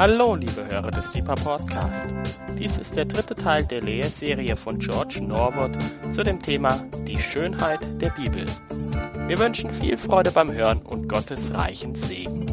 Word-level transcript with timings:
Hallo, 0.00 0.34
liebe 0.34 0.66
Hörer 0.66 0.90
des 0.90 1.10
Deeper 1.10 1.34
Podcast. 1.34 2.06
Dies 2.58 2.78
ist 2.78 2.96
der 2.96 3.04
dritte 3.04 3.34
Teil 3.34 3.66
der 3.66 3.82
Lehrserie 3.82 4.56
von 4.56 4.78
George 4.78 5.20
Norwood 5.20 5.76
zu 6.10 6.22
dem 6.22 6.40
Thema 6.40 6.82
Die 7.06 7.20
Schönheit 7.20 7.86
der 8.00 8.08
Bibel. 8.08 8.46
Wir 9.26 9.38
wünschen 9.38 9.70
viel 9.74 9.98
Freude 9.98 10.30
beim 10.30 10.50
Hören 10.52 10.80
und 10.80 11.06
Gottes 11.06 11.52
reichen 11.52 11.96
Segen. 11.96 12.46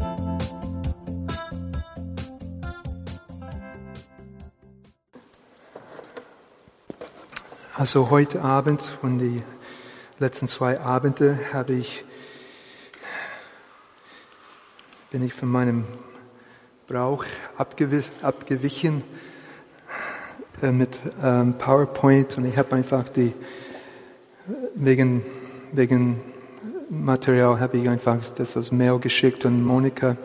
Also 7.76 8.10
heute 8.10 8.42
Abend 8.42 8.82
von 8.82 9.18
den 9.18 9.42
letzten 10.18 10.48
zwei 10.48 10.78
Abende 10.80 11.38
habe 11.54 11.72
ich, 11.72 12.04
bin 15.10 15.22
ich 15.22 15.32
von 15.32 15.48
meinem 15.48 15.86
Brauch 16.88 17.26
abgewichen 17.58 19.02
äh, 20.62 20.72
mit 20.72 20.98
ähm, 21.22 21.52
PowerPoint 21.58 22.38
und 22.38 22.46
ich 22.46 22.56
habe 22.56 22.76
einfach 22.76 23.10
die, 23.10 23.34
wegen, 24.74 25.22
wegen 25.72 26.22
Material 26.88 27.60
habe 27.60 27.76
ich 27.76 27.90
einfach 27.90 28.18
das 28.34 28.56
als 28.56 28.72
Mail 28.72 28.98
geschickt 29.00 29.44
und 29.44 29.62
Monika 29.62 30.16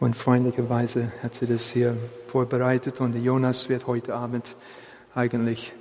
und 0.00 0.16
freundlicherweise 0.16 1.12
hat 1.22 1.36
sie 1.36 1.46
das 1.46 1.70
hier 1.70 1.96
vorbereitet 2.26 3.00
und 3.00 3.14
Jonas 3.14 3.68
wird 3.68 3.86
heute 3.86 4.16
Abend 4.16 4.56
eigentlich 5.14 5.72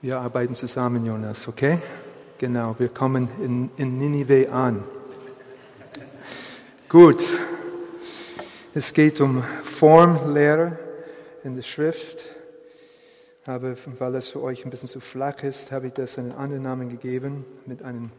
wir 0.00 0.18
arbeiten 0.18 0.54
zusammen, 0.54 1.04
Jonas, 1.04 1.46
okay? 1.46 1.78
Genau, 2.38 2.74
wir 2.78 2.88
kommen 2.88 3.28
in, 3.42 3.68
in 3.76 3.98
Ninive 3.98 4.50
an. 4.50 4.82
Gut. 6.88 7.22
Es 8.78 8.94
geht 8.94 9.20
um 9.20 9.42
Formlehre 9.64 10.78
in 11.42 11.56
der 11.56 11.62
Schrift. 11.62 12.26
Aber 13.44 13.74
weil 13.98 14.12
das 14.12 14.28
für 14.28 14.40
euch 14.40 14.64
ein 14.64 14.70
bisschen 14.70 14.88
zu 14.88 15.00
flach 15.00 15.42
ist, 15.42 15.72
habe 15.72 15.88
ich 15.88 15.94
das 15.94 16.16
einen 16.16 16.30
anderen 16.30 16.62
Namen 16.62 16.88
gegeben 16.88 17.44
mit 17.66 17.82
einem 17.82 18.12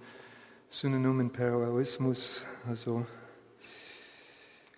Synonymen 0.69 1.29
Parallelismus, 1.31 2.41
also 2.67 3.05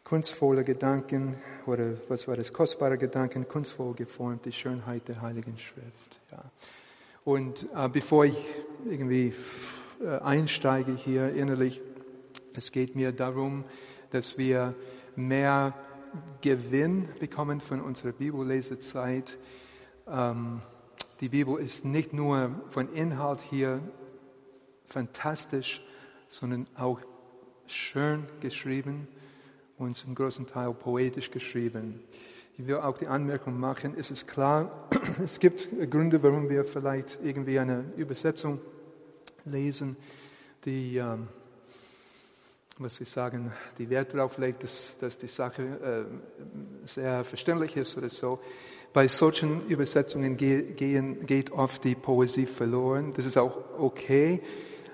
kunstvolle 0.03 0.63
Gedanken 0.63 1.37
oder 1.65 1.93
was 2.09 2.27
war 2.27 2.37
das, 2.37 2.53
kostbare 2.53 2.99
Gedanken, 2.99 3.47
kunstvoll 3.47 3.95
geformt, 3.95 4.45
die 4.45 4.52
Schönheit 4.52 5.07
der 5.07 5.19
Heiligen 5.19 5.57
Schrift. 5.57 6.19
Ja. 6.31 6.43
Und 7.25 7.65
äh, 7.75 7.89
bevor 7.89 8.25
ich 8.25 8.37
irgendwie 8.87 9.33
äh, 9.99 10.19
einsteige 10.19 10.91
hier 10.91 11.33
innerlich, 11.33 11.81
es 12.53 12.71
geht 12.71 12.95
mir 12.95 13.11
darum, 13.11 13.63
dass 14.11 14.37
wir 14.37 14.75
mehr 15.16 15.73
Gewinn 16.42 17.08
bekommen 17.20 17.62
von 17.62 17.81
unserer 17.81 18.12
Bibellesezeit. 18.12 19.38
Ähm, 20.08 20.62
die 21.20 21.30
Bibel 21.30 21.59
ist 21.59 21.86
nicht 21.86 22.14
nur 22.14 22.52
von 22.70 22.92
Inhalt 22.94 23.39
hier 23.50 23.80
fantastisch, 24.88 25.82
sondern 26.28 26.67
auch 26.76 27.00
schön 27.67 28.26
geschrieben 28.42 29.08
und 29.78 29.95
zum 29.95 30.16
großen 30.16 30.48
Teil 30.48 30.73
poetisch 30.73 31.32
geschrieben. 31.32 32.02
Ich 32.58 32.67
will 32.67 32.78
auch 32.78 32.98
die 32.98 33.08
Anmerkung 33.08 33.59
machen, 33.59 33.95
es 33.98 34.12
ist 34.12 34.28
klar, 34.28 34.88
es 35.23 35.39
gibt 35.39 35.70
Gründe, 35.89 36.22
warum 36.22 36.50
wir 36.50 36.66
vielleicht 36.66 37.20
irgendwie 37.23 37.58
eine 37.58 37.86
Übersetzung 37.95 38.59
lesen, 39.45 39.95
die, 40.66 40.98
ähm, 40.98 41.28
was 42.77 42.95
Sie 42.95 43.05
sagen, 43.05 43.52
die 43.77 43.89
Wert 43.89 44.14
darauf 44.14 44.38
legt, 44.38 44.64
dass, 44.64 44.97
dass 45.00 45.17
die 45.17 45.27
Sache 45.27 45.64
äh, 45.64 46.88
sehr 46.88 47.23
verständlich 47.23 47.75
ist 47.75 47.97
oder 47.97 48.09
so. 48.09 48.39
Bei 48.93 49.08
solchen 49.08 49.65
Übersetzungen 49.67 50.36
gehen, 50.36 51.26
geht 51.26 51.52
oft 51.52 51.83
die 51.83 51.95
Poesie 51.95 52.45
verloren. 52.45 53.14
Das 53.14 53.26
ist 53.26 53.37
auch 53.37 53.58
okay, 53.77 54.42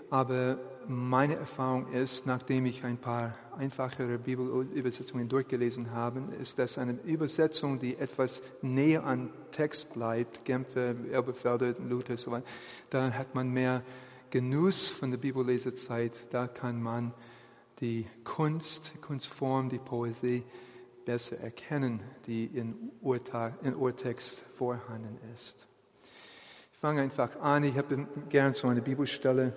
aber 0.09 0.59
meine 0.87 1.35
Erfahrung 1.35 1.91
ist, 1.91 2.25
nachdem 2.25 2.65
ich 2.65 2.83
ein 2.83 2.97
paar 2.97 3.33
einfachere 3.57 4.17
Bibelübersetzungen 4.17 5.27
durchgelesen 5.27 5.91
habe, 5.91 6.21
ist 6.39 6.59
das 6.59 6.77
eine 6.77 6.93
Übersetzung, 7.03 7.79
die 7.79 7.97
etwas 7.97 8.41
näher 8.61 9.03
an 9.03 9.29
Text 9.51 9.93
bleibt, 9.93 10.45
Genfer, 10.45 10.95
Elberfelder, 11.11 11.75
Luther, 11.89 12.17
so 12.17 12.31
weiter. 12.31 12.45
Da 12.89 13.11
hat 13.11 13.35
man 13.35 13.49
mehr 13.49 13.81
Genuss 14.29 14.89
von 14.89 15.11
der 15.11 15.17
Bibellesezeit. 15.17 16.13
Da 16.29 16.47
kann 16.47 16.81
man 16.81 17.13
die 17.79 18.07
Kunst, 18.23 18.93
Kunstform, 19.01 19.69
die 19.69 19.79
Poesie 19.79 20.43
besser 21.05 21.39
erkennen, 21.39 22.01
die 22.25 22.45
in, 22.45 22.91
Urteil, 23.01 23.55
in 23.63 23.75
Urtext 23.75 24.41
vorhanden 24.57 25.17
ist. 25.35 25.67
Ich 26.73 26.79
fange 26.79 27.01
einfach 27.01 27.39
an. 27.39 27.63
Ich 27.63 27.77
habe 27.77 28.07
gern 28.29 28.53
so 28.53 28.67
eine 28.67 28.81
Bibelstelle 28.81 29.53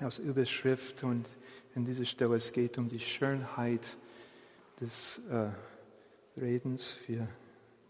als 0.00 0.18
Überschrift 0.18 1.04
und 1.04 1.26
in 1.74 1.84
dieser 1.84 2.04
Stelle 2.04 2.36
es 2.36 2.52
geht 2.52 2.76
um 2.76 2.88
die 2.88 3.00
Schönheit 3.00 3.96
des 4.80 5.20
äh, 5.30 6.40
Redens 6.40 6.92
für 6.92 7.26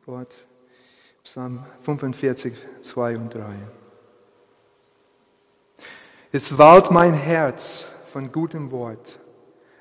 Gott. 0.04 0.34
Psalm 1.22 1.64
45, 1.82 2.54
2 2.82 3.16
und 3.16 3.34
3. 3.34 3.54
Es 6.32 6.58
wallt 6.58 6.90
mein 6.90 7.14
Herz 7.14 7.86
von 8.12 8.30
gutem 8.30 8.70
Wort. 8.70 9.18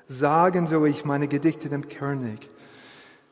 Sagen 0.08 0.70
will 0.70 0.86
ich 0.86 1.04
meine 1.04 1.28
Gedichte 1.28 1.68
dem 1.68 1.88
König. 1.88 2.48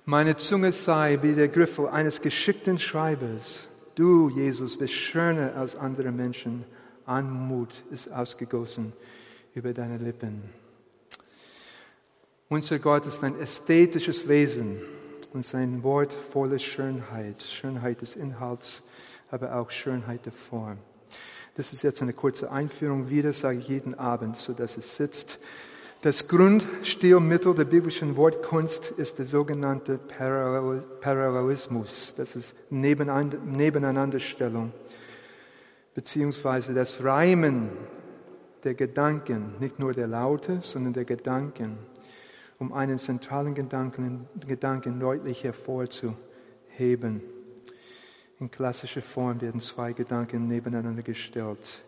Meine 0.04 0.36
Zunge 0.36 0.72
sei 0.72 1.18
wie 1.22 1.34
der 1.34 1.48
Griffel 1.48 1.88
eines 1.88 2.22
geschickten 2.22 2.78
Schreibers. 2.78 3.68
Du, 3.94 4.30
Jesus, 4.30 4.78
bist 4.78 4.94
schöner 4.94 5.54
als 5.54 5.76
andere 5.76 6.10
Menschen 6.10 6.64
Anmut 7.04 7.82
ist 7.90 8.12
ausgegossen 8.12 8.92
über 9.54 9.72
deine 9.72 9.98
Lippen. 9.98 10.42
Unser 12.48 12.78
Gott 12.78 13.06
ist 13.06 13.24
ein 13.24 13.38
ästhetisches 13.38 14.28
Wesen 14.28 14.80
und 15.32 15.44
sein 15.44 15.82
Wort 15.82 16.12
voller 16.12 16.58
Schönheit, 16.58 17.42
Schönheit 17.42 18.00
des 18.00 18.16
Inhalts, 18.16 18.82
aber 19.30 19.56
auch 19.56 19.70
Schönheit 19.70 20.26
der 20.26 20.32
Form. 20.32 20.78
Das 21.54 21.72
ist 21.72 21.82
jetzt 21.82 22.02
eine 22.02 22.12
kurze 22.12 22.50
Einführung. 22.50 23.10
Wieder 23.10 23.32
sage 23.32 23.58
ich 23.58 23.68
jeden 23.68 23.94
Abend, 23.94 24.36
so 24.36 24.52
dass 24.52 24.76
es 24.76 24.96
sitzt. 24.96 25.38
Das 26.02 26.26
Grundstilmittel 26.26 27.54
der 27.54 27.64
biblischen 27.64 28.16
Wortkunst 28.16 28.90
ist 28.90 29.20
der 29.20 29.26
sogenannte 29.26 29.98
Parallelismus. 29.98 32.16
Das 32.16 32.34
ist 32.34 32.56
Nebeneinanderstellung 32.70 34.72
beziehungsweise 35.94 36.74
das 36.74 37.04
Reimen 37.04 37.70
der 38.64 38.74
Gedanken, 38.74 39.54
nicht 39.60 39.78
nur 39.78 39.92
der 39.92 40.08
Laute, 40.08 40.58
sondern 40.62 40.92
der 40.92 41.04
Gedanken, 41.04 41.78
um 42.58 42.72
einen 42.72 42.98
zentralen 42.98 43.54
Gedanken, 43.54 44.26
Gedanken 44.44 44.98
deutlich 44.98 45.44
hervorzuheben. 45.44 47.22
In 48.40 48.50
klassischer 48.50 49.02
Form 49.02 49.40
werden 49.40 49.60
zwei 49.60 49.92
Gedanken 49.92 50.48
nebeneinander 50.48 51.02
gestellt. 51.02 51.84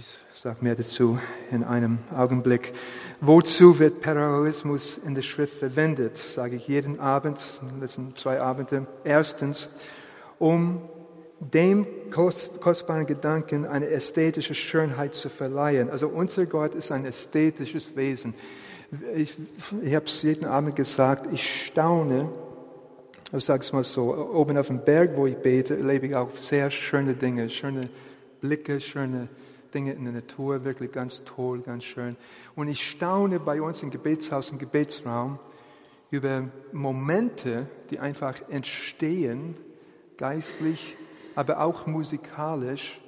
Ich 0.00 0.16
sage 0.32 0.56
mehr 0.62 0.76
dazu 0.76 1.18
in 1.50 1.62
einem 1.62 1.98
Augenblick. 2.16 2.72
Wozu 3.20 3.78
wird 3.78 4.00
Parallelismus 4.00 4.96
in 4.96 5.14
der 5.14 5.20
Schrift 5.20 5.58
verwendet? 5.58 6.16
Sage 6.16 6.56
ich 6.56 6.66
jeden 6.68 6.98
Abend, 7.00 7.38
in 7.60 7.80
letzten 7.80 8.16
zwei 8.16 8.40
Abenden. 8.40 8.86
Erstens, 9.04 9.68
um 10.38 10.80
dem 11.38 11.86
kostbaren 12.10 13.04
Gedanken 13.04 13.66
eine 13.66 13.88
ästhetische 13.88 14.54
Schönheit 14.54 15.14
zu 15.14 15.28
verleihen. 15.28 15.90
Also 15.90 16.08
unser 16.08 16.46
Gott 16.46 16.74
ist 16.74 16.90
ein 16.92 17.04
ästhetisches 17.04 17.94
Wesen. 17.94 18.32
Ich, 19.14 19.36
ich 19.82 19.94
habe 19.94 20.06
es 20.06 20.22
jeden 20.22 20.46
Abend 20.46 20.76
gesagt, 20.76 21.30
ich 21.30 21.66
staune, 21.66 22.30
ich 23.36 23.44
sage 23.44 23.60
es 23.60 23.72
mal 23.74 23.84
so, 23.84 24.14
oben 24.32 24.56
auf 24.56 24.68
dem 24.68 24.82
Berg, 24.82 25.14
wo 25.14 25.26
ich 25.26 25.36
bete, 25.36 25.76
erlebe 25.76 26.06
ich 26.06 26.14
auch 26.14 26.30
sehr 26.40 26.70
schöne 26.70 27.12
Dinge, 27.12 27.50
schöne 27.50 27.82
Blicke, 28.40 28.80
schöne 28.80 29.28
Dinge 29.70 29.92
in 29.92 30.04
der 30.04 30.12
Natur, 30.12 30.64
wirklich 30.64 30.92
ganz 30.92 31.24
toll, 31.24 31.60
ganz 31.60 31.84
schön. 31.84 32.16
Und 32.54 32.68
ich 32.68 32.88
staune 32.88 33.40
bei 33.40 33.62
uns 33.62 33.82
im 33.82 33.90
Gebetshaus, 33.90 34.50
im 34.50 34.58
Gebetsraum, 34.58 35.38
über 36.10 36.48
Momente, 36.72 37.66
die 37.90 37.98
einfach 37.98 38.40
entstehen, 38.48 39.56
geistlich, 40.16 40.96
aber 41.34 41.60
auch 41.60 41.86
musikalisch 41.86 43.00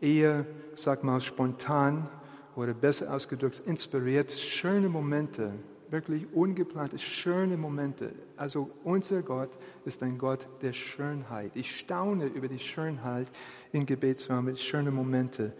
eher, 0.00 0.46
sag 0.74 1.04
mal, 1.04 1.20
spontan 1.20 2.08
oder 2.54 2.74
besser 2.74 3.12
ausgedrückt, 3.14 3.62
inspiriert, 3.66 4.32
schöne 4.32 4.88
Momente, 4.88 5.52
wirklich 5.90 6.26
ungeplante, 6.32 6.98
schöne 6.98 7.56
Momente. 7.56 8.12
Also 8.36 8.70
unser 8.82 9.22
Gott 9.22 9.50
ist 9.84 10.02
ein 10.02 10.18
Gott 10.18 10.48
der 10.62 10.72
Schönheit. 10.72 11.52
Ich 11.54 11.76
staune 11.76 12.26
über 12.26 12.48
die 12.48 12.58
Schönheit 12.58 13.28
im 13.72 13.86
Gebetsraum, 13.86 14.46
mit 14.46 14.58
schönen 14.58 14.94
Momente, 14.94 15.52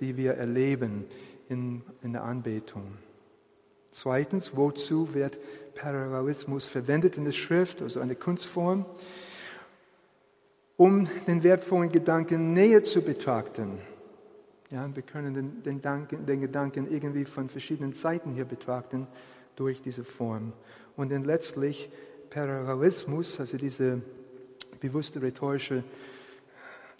die 0.00 0.16
wir 0.16 0.34
erleben 0.34 1.04
in, 1.48 1.82
in 2.02 2.12
der 2.12 2.24
Anbetung. 2.24 2.98
Zweitens, 3.90 4.56
wozu 4.56 5.14
wird 5.14 5.38
Parallelismus 5.74 6.66
verwendet 6.66 7.16
in 7.16 7.24
der 7.24 7.32
Schrift, 7.32 7.82
also 7.82 8.00
eine 8.00 8.14
Kunstform? 8.14 8.86
Um 10.76 11.08
den 11.26 11.42
wertvollen 11.42 11.92
Gedanken 11.92 12.54
näher 12.54 12.82
zu 12.82 13.02
betrachten. 13.02 13.78
Ja, 14.70 14.88
wir 14.94 15.02
können 15.02 15.34
den, 15.34 15.62
den, 15.62 15.82
Danken, 15.82 16.24
den 16.24 16.40
Gedanken 16.40 16.90
irgendwie 16.90 17.26
von 17.26 17.50
verschiedenen 17.50 17.92
Seiten 17.92 18.32
hier 18.32 18.46
betrachten 18.46 19.06
durch 19.54 19.82
diese 19.82 20.02
Form. 20.02 20.54
Und 20.96 21.12
dann 21.12 21.24
letztlich 21.24 21.90
Parallelismus, 22.30 23.38
also 23.38 23.58
diese 23.58 24.00
bewusste 24.80 25.20
rhetorische 25.20 25.84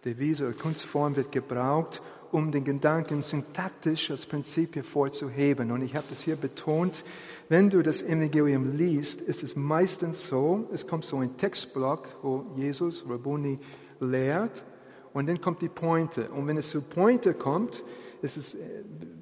Devise 0.05 0.47
oder 0.47 0.57
Kunstform 0.57 1.17
wird 1.17 1.33
gebraucht, 1.33 2.03
um 2.33 2.51
den 2.51 2.65
Gedanken 2.65 3.23
syntaktisch 3.23 4.11
als 4.11 4.27
Prinzip 4.27 4.75
hervorzuheben. 4.75 5.71
Und 5.71 5.83
ich 5.83 5.95
habe 5.95 6.07
das 6.09 6.23
hier 6.23 6.37
betont, 6.37 7.05
wenn 7.49 7.71
du 7.71 7.83
das 7.83 8.03
Evangelium 8.03 8.77
liest, 8.77 9.21
ist 9.21 9.43
es 9.43 9.55
meistens 9.55 10.27
so, 10.27 10.69
es 10.73 10.87
kommt 10.87 11.05
so 11.05 11.19
ein 11.19 11.37
Textblock, 11.37 12.09
wo 12.23 12.47
Jesus, 12.57 13.05
Rabboni, 13.09 13.59
lehrt 14.01 14.65
und 15.13 15.29
dann 15.29 15.41
kommt 15.41 15.63
die 15.63 15.69
Pointe. 15.69 16.31
Und 16.31 16.47
wenn 16.47 16.57
es 16.57 16.71
zu 16.71 16.81
Pointe 16.81 17.35
kommt, 17.35 17.85
ist 18.23 18.37
es 18.37 18.57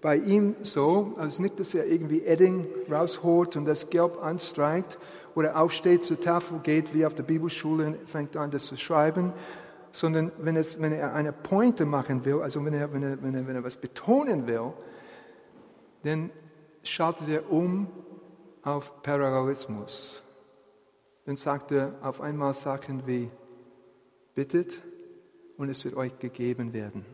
bei 0.00 0.16
ihm 0.16 0.54
so, 0.62 1.14
also 1.16 1.42
nicht, 1.42 1.58
dass 1.58 1.74
er 1.74 1.86
irgendwie 1.86 2.24
Edding 2.24 2.66
rausholt 2.90 3.56
und 3.56 3.64
das 3.64 3.90
Gelb 3.90 4.22
anstreicht 4.22 4.98
oder 5.34 5.58
aufsteht, 5.58 6.04
zur 6.04 6.20
Tafel 6.20 6.60
geht, 6.62 6.94
wie 6.94 7.06
auf 7.06 7.14
der 7.14 7.22
Bibelschule 7.22 7.86
und 7.86 8.08
fängt 8.08 8.36
an, 8.36 8.50
das 8.50 8.66
zu 8.66 8.76
schreiben, 8.76 9.32
sondern 9.92 10.32
wenn, 10.38 10.56
es, 10.56 10.80
wenn 10.80 10.92
er 10.92 11.14
eine 11.14 11.32
Pointe 11.32 11.84
machen 11.84 12.24
will, 12.24 12.42
also 12.42 12.64
wenn 12.64 12.74
er, 12.74 12.92
wenn, 12.92 13.02
er, 13.02 13.22
wenn, 13.22 13.34
er, 13.34 13.46
wenn 13.46 13.56
er 13.56 13.64
was 13.64 13.76
betonen 13.76 14.46
will, 14.46 14.72
dann 16.02 16.30
schaltet 16.82 17.28
er 17.28 17.50
um 17.50 17.88
auf 18.62 19.02
Parallelismus. 19.02 20.22
Dann 21.26 21.36
sagt 21.36 21.72
er 21.72 21.94
auf 22.02 22.20
einmal 22.20 22.54
Sachen 22.54 23.06
wie, 23.06 23.30
bittet 24.34 24.80
und 25.58 25.68
es 25.68 25.84
wird 25.84 25.96
euch 25.96 26.18
gegeben 26.18 26.72
werden. 26.72 27.04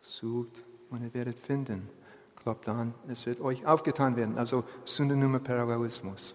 Sucht 0.00 0.64
und 0.90 1.02
ihr 1.02 1.14
werdet 1.14 1.38
finden. 1.38 1.88
Klopft 2.42 2.68
an, 2.68 2.94
es 3.08 3.26
wird 3.26 3.40
euch 3.40 3.66
aufgetan 3.66 4.16
werden. 4.16 4.38
Also 4.38 4.64
Synonyme 4.84 5.40
Parallelismus. 5.40 6.34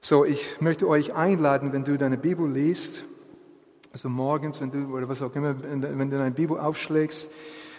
So, 0.00 0.24
ich 0.24 0.60
möchte 0.60 0.88
euch 0.88 1.14
einladen, 1.14 1.72
wenn 1.72 1.84
du 1.84 1.96
deine 1.96 2.18
Bibel 2.18 2.50
liest, 2.50 3.04
also 3.94 4.08
morgens, 4.08 4.60
wenn 4.60 4.72
du, 4.72 4.92
oder 4.92 5.08
was 5.08 5.22
auch 5.22 5.32
immer, 5.36 5.54
wenn 5.62 6.10
du 6.10 6.18
deine 6.18 6.32
Bibel 6.32 6.58
aufschlägst, 6.58 7.30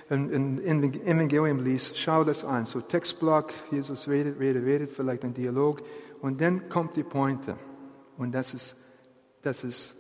in, 0.10 0.30
in, 0.30 0.58
in 0.60 0.94
Evangelium 1.06 1.62
liest, 1.62 1.98
schau 1.98 2.24
das 2.24 2.46
an. 2.46 2.66
So 2.66 2.80
Textblock, 2.80 3.52
Jesus 3.70 4.08
redet, 4.08 4.40
redet, 4.40 4.64
redet, 4.64 4.90
vielleicht 4.92 5.26
ein 5.26 5.34
Dialog. 5.34 5.82
Und 6.22 6.40
dann 6.40 6.70
kommt 6.70 6.96
die 6.96 7.04
Pointe. 7.04 7.58
Und 8.18 8.32
das 8.32 8.54
ist, 8.54 8.78
das 9.42 9.66
ist 9.66 9.98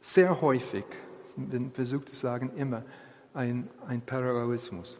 sehr 0.00 0.40
häufig, 0.40 0.86
wenn 1.36 1.70
versucht 1.70 2.08
zu 2.08 2.14
sagen, 2.14 2.52
immer 2.56 2.82
ein, 3.34 3.68
ein 3.86 4.00
Parallelismus. 4.00 4.98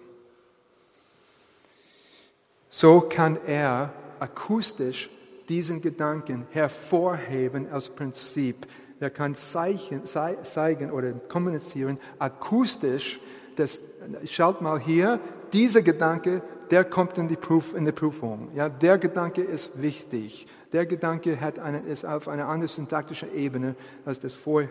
So 2.68 3.00
kann 3.00 3.38
er 3.46 3.94
akustisch 4.20 5.08
diesen 5.48 5.80
Gedanken 5.80 6.46
hervorheben 6.50 7.72
als 7.72 7.88
Prinzip 7.88 8.66
der 9.00 9.10
kann 9.10 9.34
zeigen, 9.34 10.02
zeigen 10.06 10.90
oder 10.90 11.12
kommunizieren 11.12 11.98
akustisch, 12.18 13.20
dass, 13.56 13.78
schaut 14.24 14.60
mal 14.60 14.78
hier, 14.78 15.20
dieser 15.52 15.82
Gedanke, 15.82 16.42
der 16.70 16.84
kommt 16.84 17.18
in 17.18 17.28
die, 17.28 17.36
Prüf, 17.36 17.74
in 17.74 17.84
die 17.84 17.92
Prüfung. 17.92 18.50
Ja, 18.54 18.68
der 18.68 18.98
Gedanke 18.98 19.42
ist 19.42 19.80
wichtig. 19.80 20.46
Der 20.72 20.86
Gedanke 20.86 21.40
hat 21.40 21.58
eine, 21.58 21.80
ist 21.80 22.04
auf 22.04 22.26
einer 22.26 22.48
anderen 22.48 22.68
syntaktischen 22.68 23.32
Ebene 23.34 23.76
als 24.04 24.18
das 24.18 24.34
vor, 24.34 24.64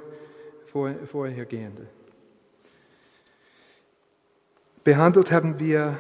vor, 0.65 0.91
vorhergehende. 1.09 1.87
Behandelt 4.83 5.31
haben 5.31 5.59
wir 5.59 5.97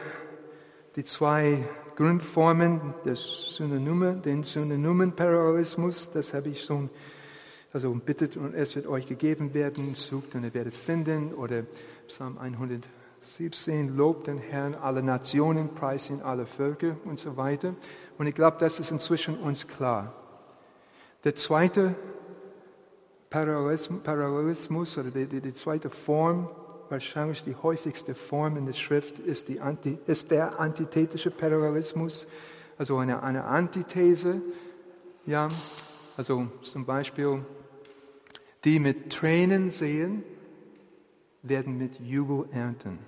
die 0.97 1.05
zwei 1.05 1.63
Grundformen 1.95 2.93
des 3.05 3.55
Synonyme, 3.55 4.15
den 4.15 4.43
Synonymenparallelismus, 4.43 6.11
das 6.11 6.33
habe 6.33 6.49
ich 6.49 6.63
schon 6.63 6.89
also 7.73 7.91
bittet 7.93 8.37
und 8.37 8.53
es 8.53 8.75
wird 8.75 8.85
euch 8.85 9.07
gegeben 9.07 9.55
werden, 9.55 9.95
sucht 9.95 10.35
und 10.35 10.43
ihr 10.43 10.53
werdet 10.53 10.75
finden. 10.75 11.33
Oder 11.33 11.63
Psalm 12.07 12.37
117, 12.37 13.97
lobt 13.97 14.27
den 14.27 14.37
Herrn 14.37 14.75
alle 14.75 15.01
Nationen, 15.01 15.73
preist 15.73 16.11
ihn 16.11 16.21
alle 16.21 16.45
Völker 16.45 16.95
und 17.03 17.19
so 17.19 17.35
weiter. 17.35 17.73
Und 18.19 18.27
ich 18.27 18.35
glaube, 18.35 18.57
das 18.59 18.79
ist 18.79 18.91
inzwischen 18.91 19.35
uns 19.39 19.67
klar. 19.67 20.13
Der 21.23 21.35
zweite 21.35 21.95
Parallelismus 23.31 24.97
oder 24.99 25.09
die, 25.09 25.25
die, 25.25 25.41
die 25.41 25.53
zweite 25.53 25.89
Form, 25.89 26.49
wahrscheinlich 26.89 27.43
die 27.43 27.55
häufigste 27.55 28.13
Form 28.13 28.55
in 28.55 28.67
der 28.67 28.73
Schrift, 28.73 29.17
ist, 29.17 29.49
die 29.49 29.59
Anti, 29.59 29.97
ist 30.05 30.29
der 30.29 30.59
antithetische 30.59 31.31
Parallelismus, 31.31 32.27
also 32.77 32.97
eine, 32.97 33.23
eine 33.23 33.45
Antithese. 33.45 34.41
Ja, 35.25 35.47
also 36.17 36.47
zum 36.61 36.85
Beispiel 36.85 37.43
die 38.63 38.79
mit 38.79 39.11
Tränen 39.11 39.69
sehen, 39.69 40.23
werden 41.41 41.77
mit 41.77 41.99
Jubel 41.99 42.45
ernten. 42.51 42.99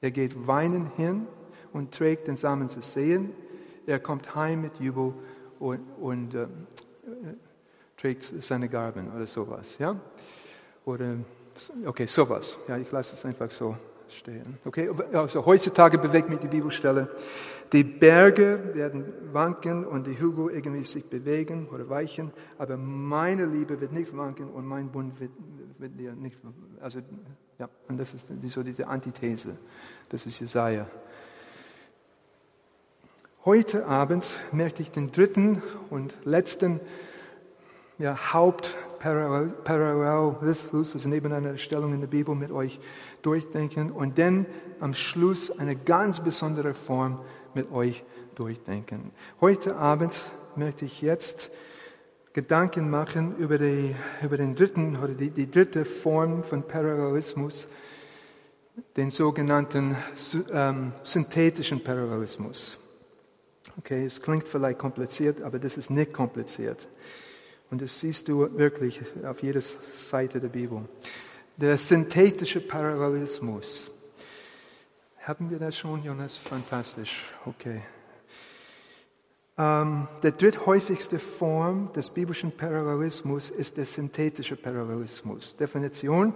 Er 0.00 0.10
geht 0.10 0.46
weinend 0.46 0.94
hin 0.96 1.26
und 1.72 1.92
trägt 1.92 2.28
den 2.28 2.36
Samen 2.36 2.68
zu 2.68 2.80
sehen. 2.80 3.32
Er 3.86 3.98
kommt 3.98 4.34
heim 4.34 4.62
mit 4.62 4.80
Jubel 4.80 5.12
und, 5.58 5.80
und 6.00 6.34
äh, 6.34 6.46
trägt 7.96 8.22
seine 8.22 8.68
Garben 8.68 9.12
oder 9.14 9.26
sowas. 9.26 9.76
Ja? 9.78 10.00
Oder, 10.84 11.16
okay, 11.84 12.06
sowas. 12.06 12.58
Ja, 12.68 12.78
ich 12.78 12.90
lasse 12.90 13.14
es 13.14 13.24
einfach 13.24 13.50
so 13.50 13.76
stehen. 14.12 14.58
Okay, 14.64 14.90
also 15.12 15.44
heutzutage 15.44 15.98
bewegt 15.98 16.28
mich 16.28 16.38
die 16.40 16.48
Bibelstelle. 16.48 17.08
Die 17.72 17.84
Berge 17.84 18.70
werden 18.74 19.04
wanken 19.32 19.84
und 19.84 20.06
die 20.06 20.18
Hügel 20.18 20.50
irgendwie 20.50 20.84
sich 20.84 21.10
bewegen 21.10 21.68
oder 21.68 21.88
weichen, 21.90 22.32
aber 22.56 22.76
meine 22.76 23.44
Liebe 23.44 23.80
wird 23.80 23.92
nicht 23.92 24.16
wanken 24.16 24.48
und 24.48 24.66
mein 24.66 24.90
Bund 24.90 25.20
wird, 25.20 25.32
wird 25.78 25.98
dir 25.98 26.14
nicht, 26.14 26.38
also, 26.80 27.00
ja, 27.58 27.68
und 27.88 27.98
das 27.98 28.14
ist 28.14 28.28
so 28.46 28.62
diese 28.62 28.86
Antithese. 28.86 29.56
Das 30.08 30.24
ist 30.24 30.40
Jesaja. 30.40 30.86
Heute 33.44 33.86
Abend 33.86 34.36
möchte 34.52 34.82
ich 34.82 34.90
den 34.90 35.12
dritten 35.12 35.62
und 35.90 36.14
letzten 36.24 36.80
ja, 37.98 38.32
Haupt 38.32 38.76
Parallelismus, 38.98 40.94
also 40.94 41.08
nebeneinander 41.08 41.56
Stellung 41.56 41.94
in 41.94 42.00
der 42.00 42.08
Bibel 42.08 42.34
mit 42.34 42.50
euch 42.50 42.80
durchdenken 43.22 43.92
und 43.92 44.18
dann 44.18 44.46
am 44.80 44.94
Schluss 44.94 45.56
eine 45.58 45.76
ganz 45.76 46.20
besondere 46.20 46.74
Form 46.74 47.20
mit 47.54 47.70
euch 47.72 48.04
durchdenken. 48.34 49.12
Heute 49.40 49.76
Abend 49.76 50.24
möchte 50.56 50.84
ich 50.84 51.02
jetzt 51.02 51.50
Gedanken 52.32 52.90
machen 52.90 53.36
über, 53.36 53.58
die, 53.58 53.96
über 54.22 54.36
den 54.36 54.54
dritten 54.54 54.96
oder 54.96 55.14
die, 55.14 55.30
die 55.30 55.50
dritte 55.50 55.84
Form 55.84 56.44
von 56.44 56.62
Parallelismus, 56.62 57.66
den 58.96 59.10
sogenannten 59.10 59.96
ähm, 60.52 60.92
synthetischen 61.02 61.82
Parallelismus. 61.82 62.76
Okay, 63.78 64.04
es 64.06 64.20
klingt 64.20 64.46
vielleicht 64.46 64.78
kompliziert, 64.78 65.42
aber 65.42 65.58
das 65.58 65.76
ist 65.76 65.90
nicht 65.90 66.12
kompliziert. 66.12 66.88
Und 67.70 67.82
das 67.82 68.00
siehst 68.00 68.28
du 68.28 68.56
wirklich 68.56 69.00
auf 69.24 69.42
jeder 69.42 69.60
Seite 69.60 70.40
der 70.40 70.48
Bibel. 70.48 70.88
Der 71.56 71.76
synthetische 71.76 72.60
Parallelismus. 72.60 73.90
Haben 75.22 75.50
wir 75.50 75.58
das 75.58 75.76
schon, 75.76 76.02
Jonas? 76.02 76.38
Fantastisch. 76.38 77.34
Okay. 77.44 77.82
Ähm, 79.58 80.06
der 80.22 80.30
dritthäufigste 80.30 81.18
Form 81.18 81.92
des 81.92 82.10
biblischen 82.10 82.52
Parallelismus 82.52 83.50
ist 83.50 83.76
der 83.76 83.84
synthetische 83.84 84.56
Parallelismus. 84.56 85.56
Definition. 85.56 86.32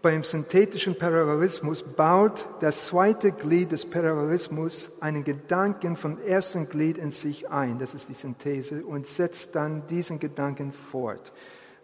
Beim 0.00 0.22
synthetischen 0.22 0.96
Parallelismus 0.96 1.82
baut 1.82 2.46
das 2.60 2.86
zweite 2.86 3.32
Glied 3.32 3.72
des 3.72 3.84
Parallelismus 3.84 4.92
einen 5.00 5.24
Gedanken 5.24 5.96
vom 5.96 6.18
ersten 6.22 6.68
Glied 6.68 6.98
in 6.98 7.10
sich 7.10 7.50
ein, 7.50 7.80
das 7.80 7.94
ist 7.94 8.08
die 8.08 8.14
Synthese, 8.14 8.84
und 8.84 9.08
setzt 9.08 9.56
dann 9.56 9.86
diesen 9.88 10.20
Gedanken 10.20 10.72
fort. 10.72 11.32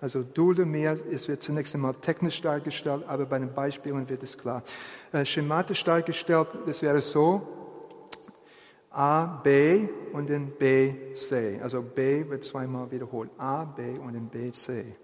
Also 0.01 0.23
Dulde 0.23 0.65
mehr, 0.65 0.97
es 1.11 1.27
wird 1.27 1.43
zunächst 1.43 1.75
einmal 1.75 1.95
technisch 1.95 2.41
dargestellt, 2.41 3.03
aber 3.09 3.27
bei 3.27 3.39
den 3.41 3.53
Beispielen 3.53 4.09
wird 4.09 4.23
es 4.23 4.39
klar. 4.39 4.63
Äh, 5.13 5.25
schematisch 5.25 5.83
dargestellt, 5.83 6.49
das 6.67 6.83
wäre 6.83 7.01
so, 7.01 7.43
A, 8.91 9.41
B 9.43 9.89
und 10.13 10.31
dann 10.31 10.53
B, 10.53 11.15
C. 11.15 11.59
Also 11.61 11.83
B 11.83 12.29
wird 12.29 12.45
zweimal 12.45 12.89
wiederholt. 12.93 13.31
A, 13.39 13.65
B 13.65 13.99
und 13.99 14.15
dann 14.15 14.29
B, 14.29 14.53
C. 14.53 14.95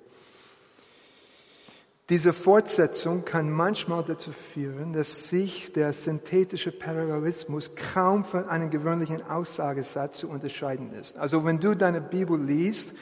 Diese 2.11 2.33
Fortsetzung 2.33 3.25
kann 3.25 3.53
manchmal 3.53 4.03
dazu 4.03 4.33
führen, 4.33 4.93
dass 4.93 5.29
sich 5.29 5.73
der 5.73 5.93
synthetische 5.93 6.73
Parallelismus 6.73 7.77
kaum 7.77 8.25
von 8.25 8.49
einem 8.49 8.69
gewöhnlichen 8.69 9.25
Aussagesatz 9.31 10.19
zu 10.19 10.29
unterscheiden 10.29 10.93
ist. 10.93 11.17
Also 11.17 11.45
wenn 11.45 11.61
du 11.61 11.77
deine 11.77 12.01
Bibel 12.01 12.37
liest, 12.37 12.95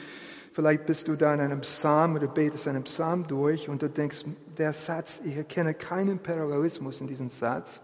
vielleicht 0.53 0.85
bist 0.85 1.07
du 1.07 1.15
da 1.15 1.33
in 1.33 1.39
einem 1.39 1.61
Psalm 1.61 2.17
oder 2.17 2.27
betest 2.27 2.67
einen 2.67 2.83
Psalm 2.83 3.25
durch 3.27 3.67
und 3.67 3.81
du 3.81 3.89
denkst, 3.89 4.25
der 4.59 4.73
Satz, 4.73 5.21
ich 5.25 5.35
erkenne 5.35 5.73
keinen 5.73 6.19
Parallelismus 6.19 7.01
in 7.01 7.07
diesem 7.07 7.31
Satz. 7.31 7.79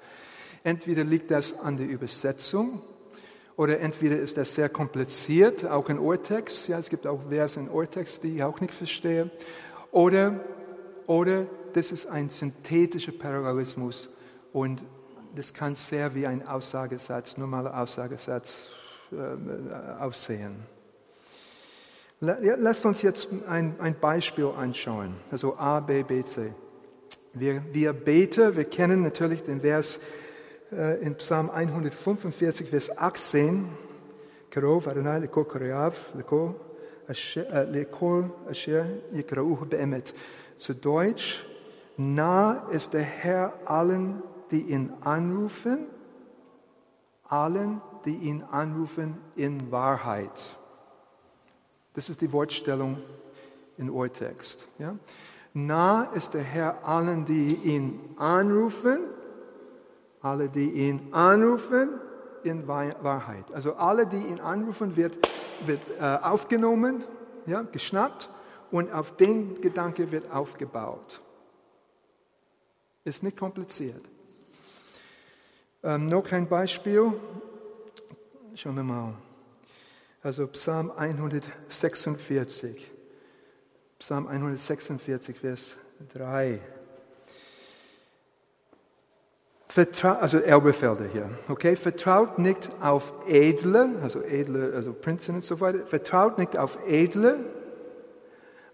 Entweder 0.63 1.03
liegt 1.03 1.31
das 1.31 1.59
an 1.59 1.77
der 1.77 1.87
Übersetzung 1.87 2.83
oder 3.55 3.79
entweder 3.79 4.19
ist 4.19 4.37
das 4.37 4.53
sehr 4.53 4.69
kompliziert, 4.69 5.65
auch 5.65 5.89
in 5.89 5.97
Urtext. 5.97 6.67
Ja, 6.67 6.77
es 6.77 6.91
gibt 6.91 7.07
auch 7.07 7.29
Verse 7.29 7.59
in 7.59 7.67
Urtext, 7.67 8.21
die 8.21 8.35
ich 8.35 8.43
auch 8.43 8.61
nicht 8.61 8.75
verstehe. 8.75 9.31
Oder 9.91 10.39
oder 11.07 11.47
das 11.73 11.91
ist 11.91 12.07
ein 12.07 12.29
synthetischer 12.29 13.11
Parallelismus 13.11 14.09
und 14.53 14.81
das 15.35 15.53
kann 15.53 15.75
sehr 15.75 16.15
wie 16.15 16.25
ein 16.25 16.47
Aussagesatz, 16.47 17.37
normaler 17.37 17.77
Aussagesatz 17.77 18.69
äh, 19.11 20.01
aussehen. 20.01 20.55
Lasst 22.21 22.85
uns 22.85 23.01
jetzt 23.01 23.27
ein, 23.47 23.75
ein 23.79 23.99
Beispiel 23.99 24.45
anschauen, 24.57 25.15
also 25.29 25.57
A, 25.57 25.81
B, 25.81 26.03
B, 26.03 26.23
C. 26.23 26.53
Wir, 27.33 27.61
wir 27.73 27.91
beten, 27.91 28.55
wir 28.55 28.63
kennen 28.63 29.01
natürlich 29.01 29.43
den 29.43 29.59
Vers 29.59 29.99
äh, 30.71 31.01
in 31.01 31.15
Psalm 31.15 31.49
145, 31.49 32.69
Vers 32.69 32.97
18. 32.97 33.67
Karov 34.49 34.87
Adonai 34.87 35.19
leko 35.19 35.43
koreav 35.43 36.13
leko 36.15 36.55
asher 38.49 38.85
yikrauhu 39.13 39.65
be'emet. 39.65 40.13
Zu 40.57 40.73
Deutsch, 40.73 41.45
nah 41.97 42.67
ist 42.69 42.93
der 42.93 43.01
Herr 43.01 43.53
allen, 43.65 44.23
die 44.51 44.61
ihn 44.61 44.93
anrufen, 45.01 45.87
allen, 47.27 47.81
die 48.05 48.15
ihn 48.15 48.43
anrufen 48.43 49.17
in 49.35 49.71
Wahrheit. 49.71 50.55
Das 51.93 52.09
ist 52.09 52.21
die 52.21 52.31
Wortstellung 52.31 52.97
im 53.77 53.89
Urtext. 53.89 54.67
Ja? 54.79 54.95
Nah 55.53 56.03
ist 56.13 56.33
der 56.33 56.43
Herr 56.43 56.87
allen, 56.87 57.25
die 57.25 57.55
ihn 57.55 57.99
anrufen, 58.17 58.99
alle, 60.21 60.49
die 60.49 60.69
ihn 60.69 61.13
anrufen 61.13 61.89
in 62.43 62.67
Wahrheit. 62.67 63.45
Also 63.53 63.75
alle, 63.75 64.05
die 64.05 64.17
ihn 64.17 64.39
anrufen, 64.39 64.95
wird, 64.95 65.17
wird 65.65 65.81
äh, 65.99 66.17
aufgenommen, 66.21 67.03
ja, 67.45 67.61
geschnappt 67.63 68.29
und 68.71 68.91
auf 68.91 69.15
den 69.15 69.61
Gedanke 69.61 70.11
wird 70.11 70.31
aufgebaut. 70.31 71.21
Ist 73.03 73.23
nicht 73.23 73.37
kompliziert. 73.37 74.01
Ähm, 75.83 76.09
noch 76.09 76.31
ein 76.31 76.47
Beispiel. 76.47 77.13
Schauen 78.55 78.75
wir 78.75 78.83
mal. 78.83 79.13
Also 80.23 80.47
Psalm 80.47 80.91
146. 80.91 82.91
Psalm 83.99 84.27
146, 84.27 85.37
Vers 85.37 85.77
3. 86.13 86.59
Vertraut, 89.67 90.21
also 90.21 90.39
Elberfelder 90.39 91.05
hier, 91.11 91.29
okay? 91.49 91.75
Vertraut 91.75 92.39
nicht 92.39 92.71
auf 92.81 93.13
Edle, 93.27 93.95
also 94.01 94.21
Edle, 94.21 94.73
also 94.73 94.93
Prinzen 94.93 95.35
und 95.35 95.43
so 95.43 95.59
weiter. 95.59 95.85
Vertraut 95.85 96.37
nicht 96.37 96.57
auf 96.57 96.79
Edle, 96.87 97.39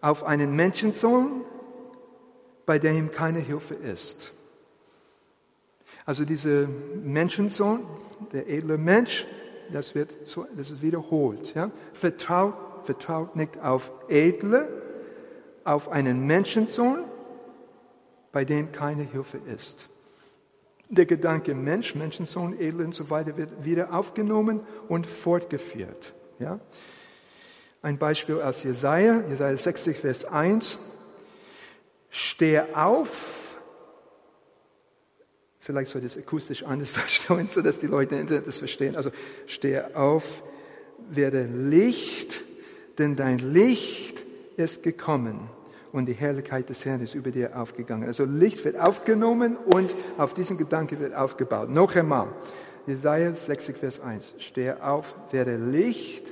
auf 0.02 0.24
einen 0.24 0.56
Menschensohn, 0.56 1.44
bei 2.66 2.80
dem 2.80 3.12
keine 3.12 3.40
Hilfe 3.40 3.76
ist. 3.76 4.32
Also 6.06 6.26
dieser 6.26 6.68
Menschensohn, 7.04 7.82
der 8.34 8.50
edle 8.50 8.78
Mensch, 8.78 9.28
das 9.72 9.96
wird 9.96 10.16
das 10.22 10.72
ist 10.72 10.82
wiederholt. 10.82 11.54
Ja? 11.54 11.72
Vertraut, 11.94 12.56
vertraut 12.84 13.36
nicht 13.36 13.60
auf 13.60 13.92
edle, 14.10 14.68
auf 15.64 15.90
einen 15.90 16.26
Menschensohn, 16.26 17.04
bei 18.32 18.46
dem 18.46 18.72
keine 18.72 19.04
Hilfe 19.04 19.38
ist. 19.38 19.90
Der 20.90 21.06
Gedanke 21.06 21.54
Mensch, 21.54 21.96
Menschensohn, 21.96 22.60
edle 22.60 22.84
und 22.84 22.96
so 22.96 23.10
weiter 23.10 23.38
wird 23.38 23.64
wieder 23.64 23.94
aufgenommen 23.94 24.62
und 24.90 25.08
fortgeführt. 25.08 26.14
Ja? 26.40 26.60
Ein 27.82 27.98
Beispiel 27.98 28.42
aus 28.42 28.64
Jesaja, 28.64 29.24
Jesaja 29.28 29.58
60, 29.58 29.98
Vers 29.98 30.26
1. 30.26 30.80
Steh 32.10 32.62
auf. 32.74 33.58
Vielleicht 35.60 35.90
soll 35.90 36.02
das 36.02 36.18
akustisch 36.18 36.64
anders 36.64 36.94
darstellen, 36.96 37.48
sodass 37.48 37.80
die 37.80 37.88
Leute 37.88 38.16
im 38.16 38.22
Internet 38.22 38.48
das 38.48 38.60
verstehen. 38.60 38.96
Also, 38.96 39.12
steh 39.48 39.80
auf, 39.94 40.44
werde 41.10 41.44
Licht, 41.46 42.42
denn 42.98 43.16
dein 43.16 43.40
Licht 43.40 44.26
ist 44.58 44.84
gekommen 44.84 45.50
und 45.92 46.06
die 46.06 46.14
Herrlichkeit 46.14 46.70
des 46.70 46.86
Herrn 46.86 47.02
ist 47.02 47.16
über 47.16 47.32
dir 47.32 47.60
aufgegangen. 47.60 48.08
Also 48.08 48.26
Licht 48.26 48.64
wird 48.64 48.80
aufgenommen 48.80 49.58
und 49.58 49.94
auf 50.18 50.34
diesen 50.34 50.58
Gedanke 50.58 51.00
wird 51.00 51.14
aufgebaut. 51.14 51.70
Noch 51.70 51.96
einmal, 51.96 52.28
Jesaja 52.88 53.34
60, 53.34 53.78
Vers 53.78 54.00
1. 54.00 54.36
Steh 54.38 54.72
auf, 54.72 55.16
werde 55.32 55.58
Licht, 55.58 56.31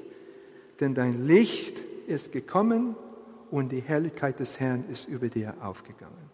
denn 0.80 0.94
dein 0.94 1.26
Licht 1.26 1.84
ist 2.08 2.32
gekommen 2.32 2.96
und 3.52 3.72
die 3.72 3.82
Herrlichkeit 3.82 4.40
des 4.40 4.60
Herrn 4.60 4.86
ist 4.92 5.08
über 5.08 5.28
dir 5.28 5.56
aufgegangen. 5.62 6.30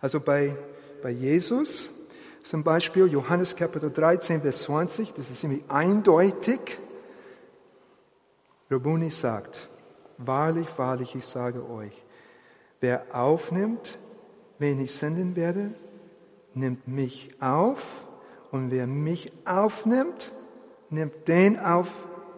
Also 0.00 0.20
bei, 0.20 0.56
bei 1.02 1.10
Jesus 1.10 1.90
zum 2.42 2.62
Beispiel 2.62 3.06
Johannes 3.06 3.56
Kapitel 3.56 3.90
13, 3.90 4.42
Vers 4.42 4.64
20, 4.64 5.14
das 5.14 5.30
ist 5.30 5.40
ziemlich 5.40 5.62
eindeutig. 5.68 6.78
Rabuni 8.70 9.10
sagt, 9.10 9.70
wahrlich, 10.18 10.68
wahrlich, 10.76 11.14
ich 11.14 11.24
sage 11.24 11.66
euch, 11.68 11.92
wer 12.80 13.06
aufnimmt, 13.12 13.98
wen 14.58 14.78
ich 14.80 14.92
senden 14.92 15.36
werde, 15.36 15.72
nimmt 16.52 16.86
mich 16.86 17.30
auf 17.40 18.04
und 18.50 18.70
wer 18.70 18.86
mich 18.86 19.32
aufnimmt, 19.46 20.32
nimmt 20.90 21.26
den 21.26 21.58
auf, 21.58 21.90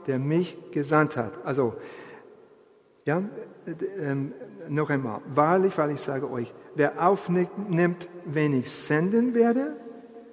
der 0.07 0.19
mich 0.19 0.59
gesandt 0.71 1.17
hat. 1.17 1.33
Also, 1.45 1.75
ja, 3.05 3.23
ähm, 3.99 4.33
noch 4.69 4.91
einmal, 4.91 5.21
wahrlich, 5.33 5.77
weil 5.79 5.93
ich 5.93 6.01
sage 6.01 6.31
euch, 6.31 6.53
wer 6.75 7.07
aufnimmt, 7.07 8.09
wenn 8.25 8.53
ich 8.53 8.71
senden 8.71 9.35
werde, 9.35 9.77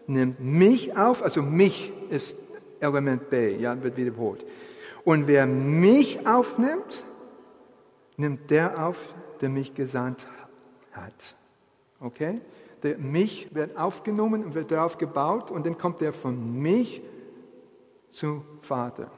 nimmt 0.08 0.40
mich 0.40 0.98
auf, 0.98 1.24
also 1.24 1.42
mich 1.42 1.92
ist 2.10 2.36
Element 2.80 3.30
B, 3.30 3.56
ja, 3.56 3.82
wird 3.82 3.98
wiederholt. 3.98 4.46
Und 5.04 5.28
wer 5.28 5.46
mich 5.46 6.26
aufnimmt, 6.28 7.04
nimmt 8.18 8.50
der 8.50 8.86
auf, 8.86 9.14
der 9.42 9.50
mich 9.50 9.74
gesandt 9.74 10.26
hat. 10.92 11.36
Okay? 12.00 12.42
Der 12.84 12.98
mich 12.98 13.54
wird 13.54 13.78
aufgenommen 13.78 14.44
und 14.46 14.56
wird 14.56 14.72
darauf 14.72 14.98
gebaut 14.98 15.52
und 15.52 15.66
dann 15.66 15.78
kommt 15.78 16.02
er 16.02 16.14
von 16.14 16.62
mich 16.62 17.02
zu 18.10 18.44
Vater. 18.62 19.12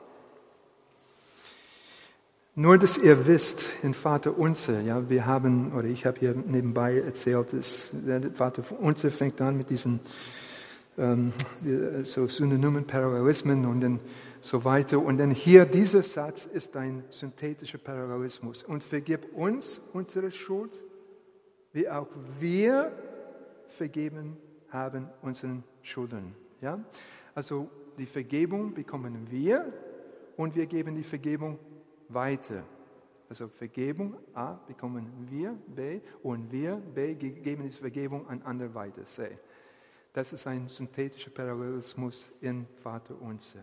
Nur, 2.57 2.77
dass 2.77 2.97
ihr 2.97 3.27
wisst, 3.27 3.69
in 3.83 3.93
Vater 3.93 4.37
Unser, 4.37 4.79
ja, 4.79 5.09
wir 5.09 5.25
haben, 5.25 5.73
oder 5.73 5.89
ich 5.89 6.05
habe 6.05 6.17
hier 6.19 6.33
nebenbei 6.33 6.99
erzählt, 6.99 7.51
dass 7.51 7.91
Vater 8.33 8.63
Unser 8.79 9.11
fängt 9.11 9.41
an 9.41 9.57
mit 9.57 9.69
diesen 9.69 9.99
ähm, 10.97 11.33
so 12.03 12.29
Synonymen, 12.29 12.87
Parallelismen 12.87 13.65
und 13.65 13.81
dann 13.81 13.99
so 14.39 14.63
weiter. 14.63 14.99
Und 14.99 15.17
dann 15.17 15.31
hier, 15.31 15.65
dieser 15.65 16.01
Satz 16.01 16.45
ist 16.45 16.77
ein 16.77 17.03
synthetischer 17.09 17.77
Parallelismus. 17.77 18.63
Und 18.63 18.85
vergib 18.85 19.33
uns 19.35 19.81
unsere 19.91 20.31
Schuld, 20.31 20.79
wie 21.73 21.89
auch 21.89 22.07
wir 22.39 22.89
vergeben 23.67 24.37
haben 24.69 25.09
unseren 25.21 25.65
Schulden. 25.81 26.33
Ja? 26.61 26.79
Also 27.33 27.69
die 27.97 28.05
Vergebung 28.05 28.73
bekommen 28.73 29.27
wir 29.29 29.73
und 30.37 30.55
wir 30.55 30.67
geben 30.67 30.95
die 30.95 31.03
Vergebung 31.03 31.59
weiter. 32.15 32.63
Also 33.29 33.47
Vergebung, 33.47 34.17
A, 34.33 34.53
bekommen 34.67 35.27
wir, 35.29 35.55
B, 35.67 35.99
und 36.23 36.51
wir, 36.51 36.75
B, 36.75 37.13
geben 37.13 37.63
diese 37.63 37.79
Vergebung 37.79 38.27
an 38.27 38.41
andere 38.43 38.73
weiter, 38.73 39.05
C. 39.05 39.37
Das 40.13 40.31
ist 40.31 40.47
ein 40.47 40.69
synthetischer 40.69 41.31
Parallelismus 41.31 42.31
in 42.41 42.65
Vater 42.81 43.15
Unser. 43.19 43.59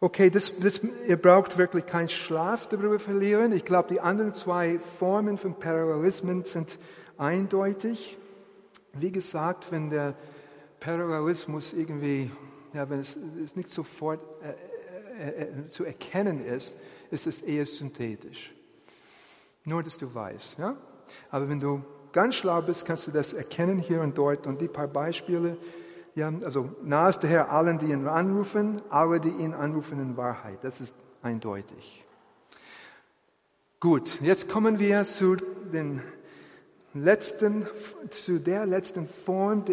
Okay, 0.00 0.30
das, 0.30 0.58
das, 0.58 0.80
ihr 1.06 1.18
braucht 1.18 1.58
wirklich 1.58 1.84
keinen 1.84 2.08
Schlaf 2.08 2.68
darüber 2.68 2.98
verlieren. 2.98 3.52
Ich 3.52 3.66
glaube, 3.66 3.88
die 3.90 4.00
anderen 4.00 4.32
zwei 4.32 4.78
Formen 4.78 5.36
von 5.36 5.58
Parallelismen 5.58 6.44
sind 6.44 6.78
eindeutig. 7.18 8.16
Wie 8.94 9.12
gesagt, 9.12 9.70
wenn 9.70 9.90
der 9.90 10.14
Parallelismus 10.78 11.74
irgendwie, 11.74 12.30
ja, 12.72 12.88
wenn 12.88 13.00
es, 13.00 13.14
es 13.44 13.56
nicht 13.56 13.68
sofort 13.68 14.20
äh, 14.42 14.54
äh, 15.20 15.42
äh, 15.42 15.68
zu 15.68 15.84
erkennen 15.84 16.42
ist, 16.42 16.74
ist 17.10 17.26
es 17.26 17.42
eher 17.42 17.66
synthetisch. 17.66 18.52
Nur, 19.64 19.82
dass 19.82 19.98
du 19.98 20.12
weißt. 20.12 20.58
Ja? 20.58 20.76
Aber 21.30 21.48
wenn 21.48 21.60
du 21.60 21.82
ganz 22.12 22.36
schlau 22.36 22.62
bist, 22.62 22.86
kannst 22.86 23.06
du 23.06 23.10
das 23.10 23.32
erkennen 23.32 23.78
hier 23.78 24.00
und 24.00 24.16
dort. 24.16 24.46
Und 24.46 24.60
die 24.60 24.68
paar 24.68 24.88
Beispiele, 24.88 25.56
ja, 26.14 26.32
also 26.44 26.70
nahe 26.82 27.10
ist 27.10 27.20
der 27.20 27.30
Herr 27.30 27.52
allen, 27.52 27.78
die 27.78 27.86
ihn 27.86 28.06
anrufen, 28.06 28.80
alle, 28.88 29.20
die 29.20 29.28
ihn 29.28 29.54
anrufen 29.54 30.00
in 30.00 30.16
Wahrheit. 30.16 30.58
Das 30.62 30.80
ist 30.80 30.94
eindeutig. 31.22 32.04
Gut, 33.78 34.20
jetzt 34.20 34.48
kommen 34.48 34.78
wir 34.78 35.04
zu 35.04 35.36
den 35.36 36.02
letzten, 36.92 37.66
zu 38.10 38.40
der 38.40 38.66
letzten 38.66 39.06
Form, 39.06 39.64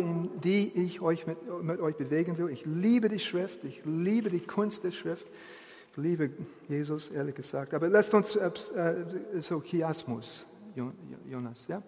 die 0.44 0.72
ich 0.75 1.01
euch 1.01 1.27
mit, 1.27 1.38
mit 1.63 1.79
euch 1.79 1.96
bewegen 1.96 2.38
will. 2.38 2.50
Ich 2.50 2.65
liebe 2.65 3.10
die 3.10 3.20
Schrift, 3.20 3.63
ich 3.63 3.82
liebe 3.86 4.29
die 4.29 4.39
Kunst 4.39 4.84
der 4.84 4.91
Schrift, 4.91 5.29
liebe 5.98 6.30
Jesus, 6.68 7.10
ehrlich 7.10 7.36
gesagt. 7.36 7.74
Aber 7.74 7.89
lasst 7.89 8.13
uns 8.13 8.36
äh, 8.36 8.51
so 9.39 9.62
Chiasmus, 9.62 10.46
Jonas, 11.30 11.68
ja? 11.68 11.82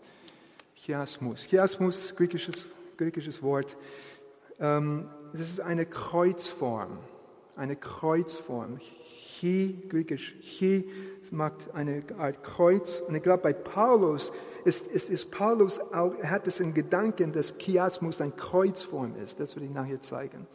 Chiasmus. 0.75 1.45
Chiasmus, 1.47 2.15
griechisches, 2.15 2.67
griechisches 2.97 3.41
Wort. 3.43 3.77
Ähm, 4.59 5.09
das 5.31 5.41
ist 5.41 5.59
eine 5.59 5.85
Kreuzform, 5.85 6.97
eine 7.55 7.75
Kreuzform. 7.75 8.79
Chi, 8.79 9.83
griechisch 9.87 10.35
Chi, 10.41 10.89
macht 11.31 11.73
eine 11.73 12.03
Art 12.17 12.43
Kreuz. 12.43 12.99
Und 12.99 13.15
ich 13.15 13.23
glaube, 13.23 13.43
bei 13.43 13.53
Paulus 13.53 14.31
ist, 14.65 14.87
ist, 14.87 15.09
ist 15.09 15.31
Paulus 15.31 15.79
auch, 15.79 16.13
er 16.19 16.29
hat 16.31 16.47
es 16.47 16.59
in 16.59 16.73
Gedanken, 16.73 17.31
dass 17.31 17.57
Chiasmus 17.57 18.19
eine 18.19 18.31
Kreuzform 18.31 19.15
ist. 19.23 19.39
Das 19.39 19.55
will 19.55 19.63
ich 19.63 19.69
nachher 19.69 20.01
zeigen. 20.01 20.47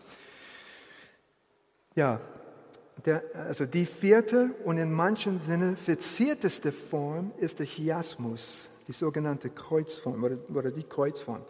Ja, 1.95 2.21
der, 3.05 3.23
also 3.35 3.67
die 3.67 3.87
vierte 3.87 4.55
und 4.65 4.79
in 4.79 4.93
manchen 4.93 5.41
Sinne 5.41 5.77
verzierteste 5.77 6.73
Form 6.73 7.33
ist 7.39 7.59
der 7.59 7.67
Chiasmus, 7.67 8.69
die 8.87 8.93
sogenannte 8.93 9.51
Kreuzform 9.51 10.23
oder, 10.23 10.39
oder 10.55 10.71
die 10.71 10.85
Kreuzform, 10.85 11.43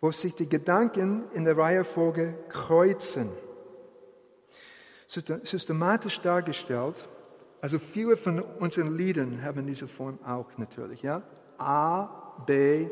wo 0.00 0.10
sich 0.10 0.34
die 0.34 0.48
Gedanken 0.48 1.24
in 1.34 1.44
der 1.44 1.56
Reihenfolge 1.56 2.34
kreuzen 2.48 3.30
systematisch 5.10 6.20
dargestellt. 6.20 7.08
Also 7.60 7.78
viele 7.78 8.16
von 8.16 8.40
unseren 8.40 8.96
Liedern 8.96 9.42
haben 9.42 9.66
diese 9.66 9.88
Form 9.88 10.18
auch 10.24 10.46
natürlich. 10.56 11.02
Ja? 11.02 11.22
A, 11.58 12.36
B, 12.46 12.88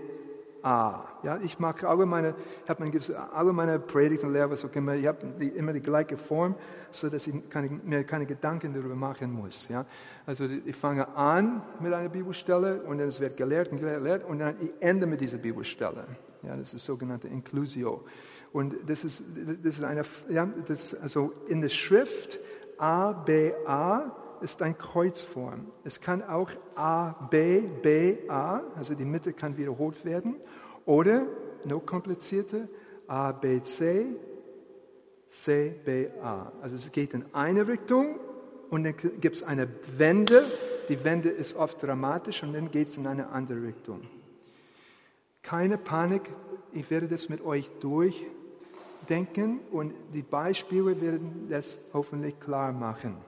A. 0.62 1.04
Ja, 1.22 1.38
ich 1.42 1.58
mag 1.58 1.82
alle 1.84 2.06
meine, 2.06 2.34
ich 2.64 2.70
habe 2.70 2.84
alle 3.32 3.52
meine 3.52 3.78
Predigten 3.78 4.56
so 4.56 4.68
immer, 4.68 4.94
ich 4.94 5.06
habe 5.06 5.18
die, 5.38 5.48
immer 5.48 5.72
die 5.72 5.80
gleiche 5.80 6.16
Form, 6.16 6.54
so 6.90 7.08
dass 7.08 7.26
ich 7.26 7.48
keine, 7.48 7.68
mir 7.68 8.04
keine 8.04 8.26
Gedanken 8.26 8.74
darüber 8.74 8.94
machen 8.94 9.32
muss. 9.32 9.68
Ja, 9.68 9.86
also 10.26 10.44
ich 10.44 10.76
fange 10.76 11.08
an 11.16 11.62
mit 11.80 11.92
einer 11.92 12.08
Bibelstelle 12.08 12.82
und 12.82 12.98
dann 12.98 13.08
es 13.08 13.20
wird 13.20 13.36
gelehrt 13.36 13.70
und 13.70 13.78
gelehrt 13.78 14.24
und 14.24 14.38
dann 14.38 14.56
ich 14.60 14.70
ende 14.80 15.06
mit 15.06 15.20
dieser 15.20 15.38
Bibelstelle. 15.38 16.04
Ja, 16.42 16.56
das 16.56 16.74
ist 16.74 16.84
sogenannte 16.84 17.28
Inclusio. 17.28 18.04
Und 18.52 18.74
das 18.86 19.04
ist, 19.04 19.22
das 19.62 19.76
ist 19.76 19.82
eine, 19.82 20.02
ja, 20.28 20.46
das, 20.66 20.94
also 20.94 21.32
in 21.48 21.60
der 21.60 21.68
Schrift 21.68 22.38
A, 22.78 23.12
B, 23.12 23.52
A 23.66 24.12
ist 24.42 24.62
eine 24.62 24.74
Kreuzform. 24.74 25.66
Es 25.84 26.00
kann 26.00 26.22
auch 26.22 26.50
A, 26.74 27.10
B, 27.30 27.60
B, 27.60 28.16
A, 28.28 28.62
also 28.76 28.94
die 28.94 29.04
Mitte 29.04 29.32
kann 29.32 29.56
wiederholt 29.56 30.04
werden. 30.04 30.36
Oder, 30.84 31.26
noch 31.64 31.84
komplizierter, 31.84 32.68
A, 33.06 33.32
B, 33.32 33.62
C, 33.62 34.06
C, 35.28 35.74
B, 35.84 36.08
A. 36.22 36.52
Also 36.62 36.76
es 36.76 36.90
geht 36.92 37.14
in 37.14 37.24
eine 37.34 37.68
Richtung 37.68 38.18
und 38.70 38.84
dann 38.84 38.94
gibt 38.96 39.36
es 39.36 39.42
eine 39.42 39.68
Wende. 39.96 40.44
Die 40.88 41.04
Wende 41.04 41.28
ist 41.28 41.56
oft 41.56 41.82
dramatisch 41.82 42.42
und 42.42 42.54
dann 42.54 42.70
geht 42.70 42.88
es 42.88 42.96
in 42.96 43.06
eine 43.06 43.28
andere 43.28 43.62
Richtung. 43.62 44.02
Keine 45.42 45.78
Panik, 45.78 46.30
ich 46.72 46.90
werde 46.90 47.08
das 47.08 47.28
mit 47.28 47.44
euch 47.44 47.70
durch 47.80 48.26
denken 49.08 49.60
und 49.70 49.94
die 50.12 50.22
Beispiele 50.22 51.00
werden 51.00 51.46
das 51.48 51.78
hoffentlich 51.92 52.38
klar 52.40 52.72
machen 52.72 53.27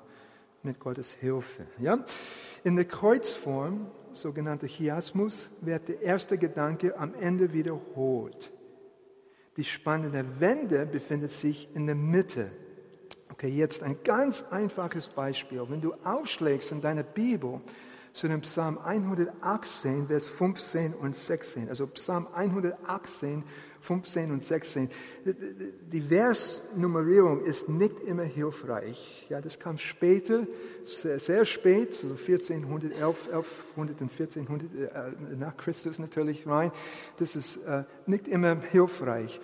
mit 0.63 0.79
Gottes 0.79 1.13
Hilfe. 1.13 1.67
Ja? 1.79 2.05
In 2.65 2.77
der 2.77 2.85
Kreuzform, 2.85 3.91
sogenannte 4.13 4.67
Chiasmus, 4.67 5.51
wird 5.61 5.89
der 5.89 6.03
erste 6.03 6.39
Gedanke 6.39 6.99
am 6.99 7.15
Ende 7.15 7.53
wiederholt. 7.53 8.53
Die 9.57 9.65
spannende 9.65 10.41
Wende 10.41 10.87
befindet 10.87 11.33
sich 11.33 11.75
in 11.75 11.87
der 11.87 11.95
Mitte. 11.95 12.51
Okay, 13.33 13.49
jetzt 13.49 13.83
ein 13.83 13.97
ganz 14.05 14.45
einfaches 14.51 15.09
Beispiel. 15.09 15.63
Wenn 15.69 15.81
du 15.81 15.95
aufschlägst 16.05 16.73
in 16.73 16.81
deiner 16.81 17.03
Bibel 17.03 17.61
zu 18.13 18.29
dem 18.29 18.41
Psalm 18.43 18.79
118, 18.79 20.09
Vers 20.09 20.29
15 20.29 20.95
und 20.95 21.15
16, 21.15 21.69
also 21.69 21.87
Psalm 21.87 22.27
118, 22.35 23.45
15 23.81 24.31
und 24.31 24.45
16. 24.45 24.91
Die 25.25 26.03
Versnummerierung 26.03 27.45
ist 27.45 27.69
nicht 27.69 28.01
immer 28.01 28.25
hilfreich. 28.25 29.27
Ja, 29.29 29.41
das 29.41 29.59
kam 29.59 29.79
später, 29.79 30.47
sehr, 30.85 31.19
sehr 31.19 31.45
spät, 31.45 31.95
so 31.95 32.09
1400, 32.09 32.93
11, 32.93 33.29
1100 33.29 34.01
und 34.01 34.11
1400 34.11 34.75
äh, 34.75 35.37
nach 35.39 35.57
Christus 35.57 35.99
natürlich 35.99 36.47
rein. 36.47 36.73
Das 37.19 37.37
ist 37.37 37.65
äh, 37.65 37.85
nicht 38.07 38.29
immer 38.29 38.61
hilfreich. 38.71 39.41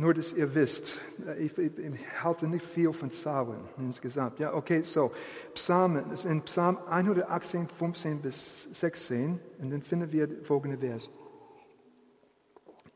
Nur, 0.00 0.14
dass 0.14 0.32
ihr 0.32 0.54
wisst, 0.54 0.96
äh, 1.26 1.44
ich, 1.44 1.58
ich, 1.58 1.76
ich, 1.76 2.22
halte 2.22 2.46
nicht 2.46 2.64
viel 2.64 2.92
von 2.92 3.10
Zahlen 3.10 3.58
insgesamt. 3.78 4.38
Ja, 4.38 4.54
okay, 4.54 4.82
so, 4.82 5.12
Psalmen, 5.54 6.04
in 6.24 6.42
Psalm 6.42 6.78
118, 6.88 7.66
15 7.66 8.22
bis 8.22 8.68
16, 8.72 9.40
und 9.58 9.70
dann 9.70 9.82
finden 9.82 10.12
wir 10.12 10.28
folgende 10.44 10.78
Vers 10.78 11.10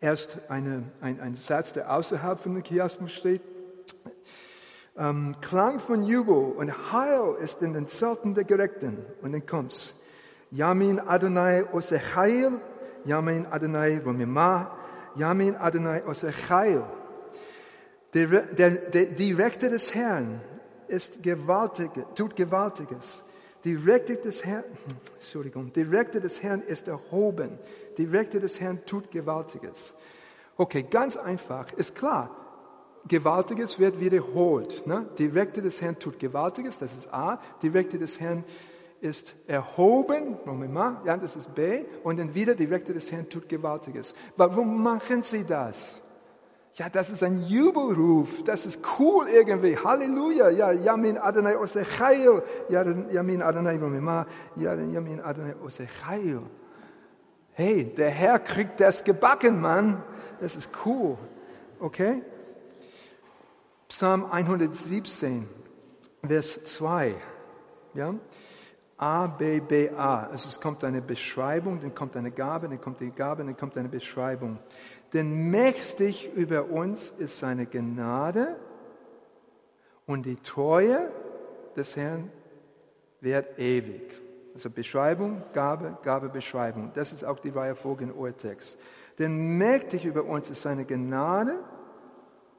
erst 0.02 0.38
eine, 0.50 0.82
ein, 1.00 1.20
ein 1.20 1.34
Satz, 1.34 1.72
der 1.72 1.94
außerhalb 1.94 2.38
von 2.38 2.54
dem 2.54 2.64
Chiasmus 2.64 3.12
steht. 3.12 3.40
Ähm, 4.98 5.36
Klang 5.40 5.78
von 5.78 6.02
Jubel 6.02 6.52
und 6.52 6.92
Heil 6.92 7.36
ist 7.40 7.62
in 7.62 7.72
den 7.72 7.86
Zelten 7.86 8.34
der 8.34 8.44
Gerechten. 8.44 8.98
Und 9.22 9.32
dann 9.32 9.46
kommt's. 9.46 9.94
Yamin 10.50 11.00
Adonai 11.00 11.64
Osechail, 11.72 12.60
Yamin 13.06 13.46
Adonai 13.50 14.02
Romima, 14.04 14.76
Yamin 15.14 15.56
Adonai 15.56 16.04
Osechail. 16.06 16.84
Der, 18.12 18.26
der, 18.26 18.70
der, 18.70 19.06
die 19.06 19.32
Rechte 19.32 19.70
des 19.70 19.94
Herrn 19.94 20.42
ist 20.88 21.22
gewaltig, 21.22 21.90
tut 22.14 22.36
Gewaltiges. 22.36 23.22
Die 23.64 23.76
Rechte 23.76 24.16
des 24.16 24.44
Herrn, 24.44 24.64
Entschuldigung, 25.14 25.72
die 25.72 25.82
Rechte 25.82 26.20
des 26.20 26.42
Herrn 26.42 26.60
ist 26.60 26.88
erhoben 26.88 27.58
die 27.98 28.04
Rechte 28.04 28.40
des 28.40 28.60
Herrn 28.60 28.84
tut 28.86 29.10
Gewaltiges. 29.10 29.94
Okay, 30.56 30.82
ganz 30.82 31.16
einfach, 31.16 31.72
ist 31.72 31.94
klar. 31.94 32.30
Gewaltiges 33.08 33.78
wird 33.78 34.00
wiederholt. 34.00 34.86
Ne? 34.86 35.06
Die 35.18 35.26
Rechte 35.26 35.60
des 35.60 35.82
Herrn 35.82 35.98
tut 35.98 36.18
Gewaltiges, 36.18 36.78
das 36.78 36.96
ist 36.96 37.12
A. 37.12 37.40
Die 37.62 37.68
Rechte 37.68 37.98
des 37.98 38.20
Herrn 38.20 38.44
ist 39.00 39.34
erhoben, 39.48 40.36
ja, 41.04 41.16
das 41.16 41.34
ist 41.34 41.54
B. 41.54 41.84
Und 42.04 42.20
dann 42.20 42.34
wieder 42.34 42.54
die 42.54 42.66
Rechte 42.66 42.94
des 42.94 43.10
Herrn 43.10 43.28
tut 43.28 43.48
Gewaltiges. 43.48 44.14
Warum 44.36 44.82
machen 44.82 45.22
sie 45.22 45.44
das? 45.44 46.00
Ja, 46.74 46.88
das 46.88 47.10
ist 47.10 47.22
ein 47.22 47.44
Jubelruf, 47.44 48.44
das 48.44 48.64
ist 48.64 48.82
cool 48.98 49.28
irgendwie. 49.28 49.76
Halleluja, 49.76 50.48
ja, 50.50 50.72
Yamin 50.72 51.18
Adonai 51.18 51.56
Osechayo, 51.58 52.42
ja, 52.70 52.82
Yamin 53.10 53.42
Adonai 53.42 53.78
Vomima, 53.78 54.26
ja, 54.56 54.74
Yamin 54.74 55.20
Adonai 55.20 55.54
Osechayo. 55.62 56.44
Hey, 57.54 57.84
der 57.84 58.10
Herr 58.10 58.38
kriegt 58.38 58.80
das 58.80 59.04
gebacken, 59.04 59.60
Mann. 59.60 60.02
Das 60.40 60.56
ist 60.56 60.70
cool. 60.86 61.18
Okay? 61.78 62.22
Psalm 63.88 64.24
117, 64.24 65.46
Vers 66.26 66.64
2. 66.64 67.14
Ja? 67.92 68.14
A, 68.96 69.26
B, 69.26 69.60
B, 69.60 69.90
A. 69.90 70.28
Also 70.28 70.48
es 70.48 70.60
kommt 70.60 70.82
eine 70.84 71.02
Beschreibung, 71.02 71.80
dann 71.80 71.94
kommt 71.94 72.16
eine 72.16 72.30
Gabe, 72.30 72.68
dann 72.68 72.80
kommt 72.80 73.00
die 73.00 73.10
Gabe, 73.10 73.44
dann 73.44 73.56
kommt 73.56 73.76
eine 73.76 73.88
Beschreibung. 73.88 74.58
Denn 75.12 75.50
mächtig 75.50 76.32
über 76.34 76.70
uns 76.70 77.10
ist 77.10 77.38
seine 77.38 77.66
Gnade 77.66 78.56
und 80.06 80.24
die 80.24 80.36
Treue 80.36 81.10
des 81.76 81.96
Herrn 81.96 82.30
wird 83.20 83.58
ewig. 83.58 84.21
Also 84.54 84.70
Beschreibung, 84.70 85.42
Gabe, 85.52 85.98
Gabe, 86.02 86.28
Beschreibung. 86.28 86.90
Das 86.94 87.12
ist 87.12 87.24
auch 87.24 87.38
die 87.38 87.50
Reihenfolge 87.50 88.04
im 88.04 88.12
Urtext. 88.12 88.78
Denn 89.18 89.56
mächtig 89.58 90.04
über 90.04 90.24
uns 90.24 90.50
ist 90.50 90.62
seine 90.62 90.84
Gnade 90.84 91.58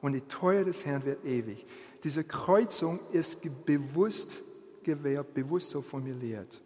und 0.00 0.12
die 0.12 0.26
Treue 0.26 0.64
des 0.64 0.84
Herrn 0.86 1.04
wird 1.04 1.24
ewig. 1.24 1.66
Diese 2.02 2.24
Kreuzung 2.24 3.00
ist 3.12 3.40
bewusst 3.64 4.42
gewährt, 4.82 5.32
bewusst 5.34 5.70
so 5.70 5.80
formuliert. 5.82 6.60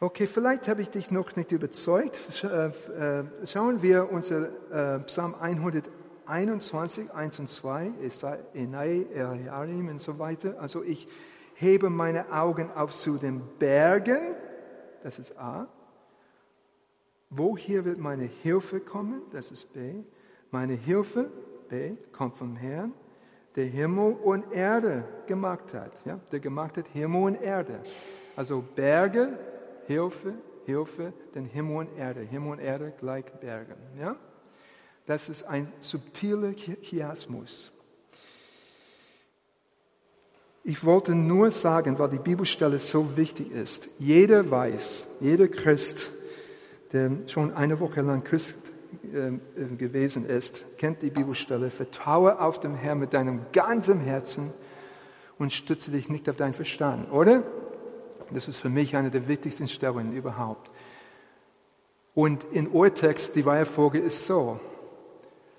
Okay, 0.00 0.26
vielleicht 0.26 0.66
habe 0.66 0.80
ich 0.80 0.88
dich 0.88 1.10
noch 1.10 1.36
nicht 1.36 1.52
überzeugt. 1.52 2.18
Äh, 2.42 2.68
äh, 2.68 3.24
schauen 3.46 3.82
wir 3.82 4.10
unser 4.10 4.96
äh, 4.96 5.00
Psalm 5.00 5.34
121, 5.34 7.12
1 7.12 7.38
und 7.38 7.50
2, 7.50 7.92
Enai, 8.54 9.06
Eriarim 9.14 9.88
und 9.88 10.00
so 10.00 10.18
weiter. 10.18 10.54
Also 10.58 10.82
ich 10.82 11.06
hebe 11.60 11.90
meine 11.90 12.32
Augen 12.32 12.70
auf 12.72 12.92
zu 12.92 13.18
den 13.18 13.42
Bergen, 13.58 14.34
das 15.02 15.18
ist 15.18 15.38
A, 15.38 15.68
woher 17.28 17.84
wird 17.84 17.98
meine 17.98 18.24
Hilfe 18.24 18.80
kommen? 18.80 19.22
Das 19.32 19.52
ist 19.52 19.72
B. 19.74 20.02
Meine 20.50 20.72
Hilfe, 20.72 21.30
B, 21.68 21.92
kommt 22.12 22.36
vom 22.36 22.56
Herrn, 22.56 22.92
der 23.56 23.66
Himmel 23.66 24.14
und 24.14 24.52
Erde 24.52 25.04
gemacht 25.26 25.74
hat. 25.74 25.92
Ja? 26.04 26.18
Der 26.32 26.40
gemacht 26.40 26.76
hat 26.76 26.86
Himmel 26.88 27.22
und 27.22 27.42
Erde. 27.42 27.80
Also 28.36 28.64
Berge, 28.74 29.38
Hilfe, 29.86 30.34
Hilfe, 30.64 31.12
den 31.34 31.44
Himmel 31.44 31.76
und 31.76 31.98
Erde. 31.98 32.20
Himmel 32.20 32.52
und 32.52 32.58
Erde 32.60 32.92
gleich 32.98 33.26
Berge. 33.40 33.76
Ja? 33.98 34.16
Das 35.06 35.28
ist 35.28 35.42
ein 35.42 35.70
subtiler 35.80 36.52
Chiasmus. 36.52 37.72
Ich 40.62 40.84
wollte 40.84 41.14
nur 41.14 41.50
sagen, 41.50 41.98
weil 41.98 42.10
die 42.10 42.18
Bibelstelle 42.18 42.78
so 42.78 43.16
wichtig 43.16 43.50
ist. 43.50 43.88
Jeder 43.98 44.50
weiß, 44.50 45.06
jeder 45.20 45.48
Christ, 45.48 46.10
der 46.92 47.12
schon 47.28 47.54
eine 47.54 47.80
Woche 47.80 48.02
lang 48.02 48.22
Christ 48.24 48.70
äh, 49.04 49.76
gewesen 49.76 50.26
ist, 50.26 50.76
kennt 50.76 51.00
die 51.00 51.10
Bibelstelle. 51.10 51.70
Vertraue 51.70 52.38
auf 52.40 52.60
den 52.60 52.74
Herrn 52.74 52.98
mit 52.98 53.14
deinem 53.14 53.40
ganzen 53.52 54.00
Herzen 54.00 54.52
und 55.38 55.50
stütze 55.50 55.92
dich 55.92 56.10
nicht 56.10 56.28
auf 56.28 56.36
deinen 56.36 56.54
Verstand, 56.54 57.10
oder? 57.10 57.42
Das 58.30 58.46
ist 58.46 58.58
für 58.58 58.68
mich 58.68 58.96
eine 58.96 59.10
der 59.10 59.28
wichtigsten 59.28 59.66
Stellen 59.66 60.12
überhaupt. 60.12 60.70
Und 62.14 62.44
in 62.52 62.68
Urtext, 62.68 63.34
die 63.34 63.46
Weihefolge 63.46 63.98
ist 63.98 64.26
so. 64.26 64.60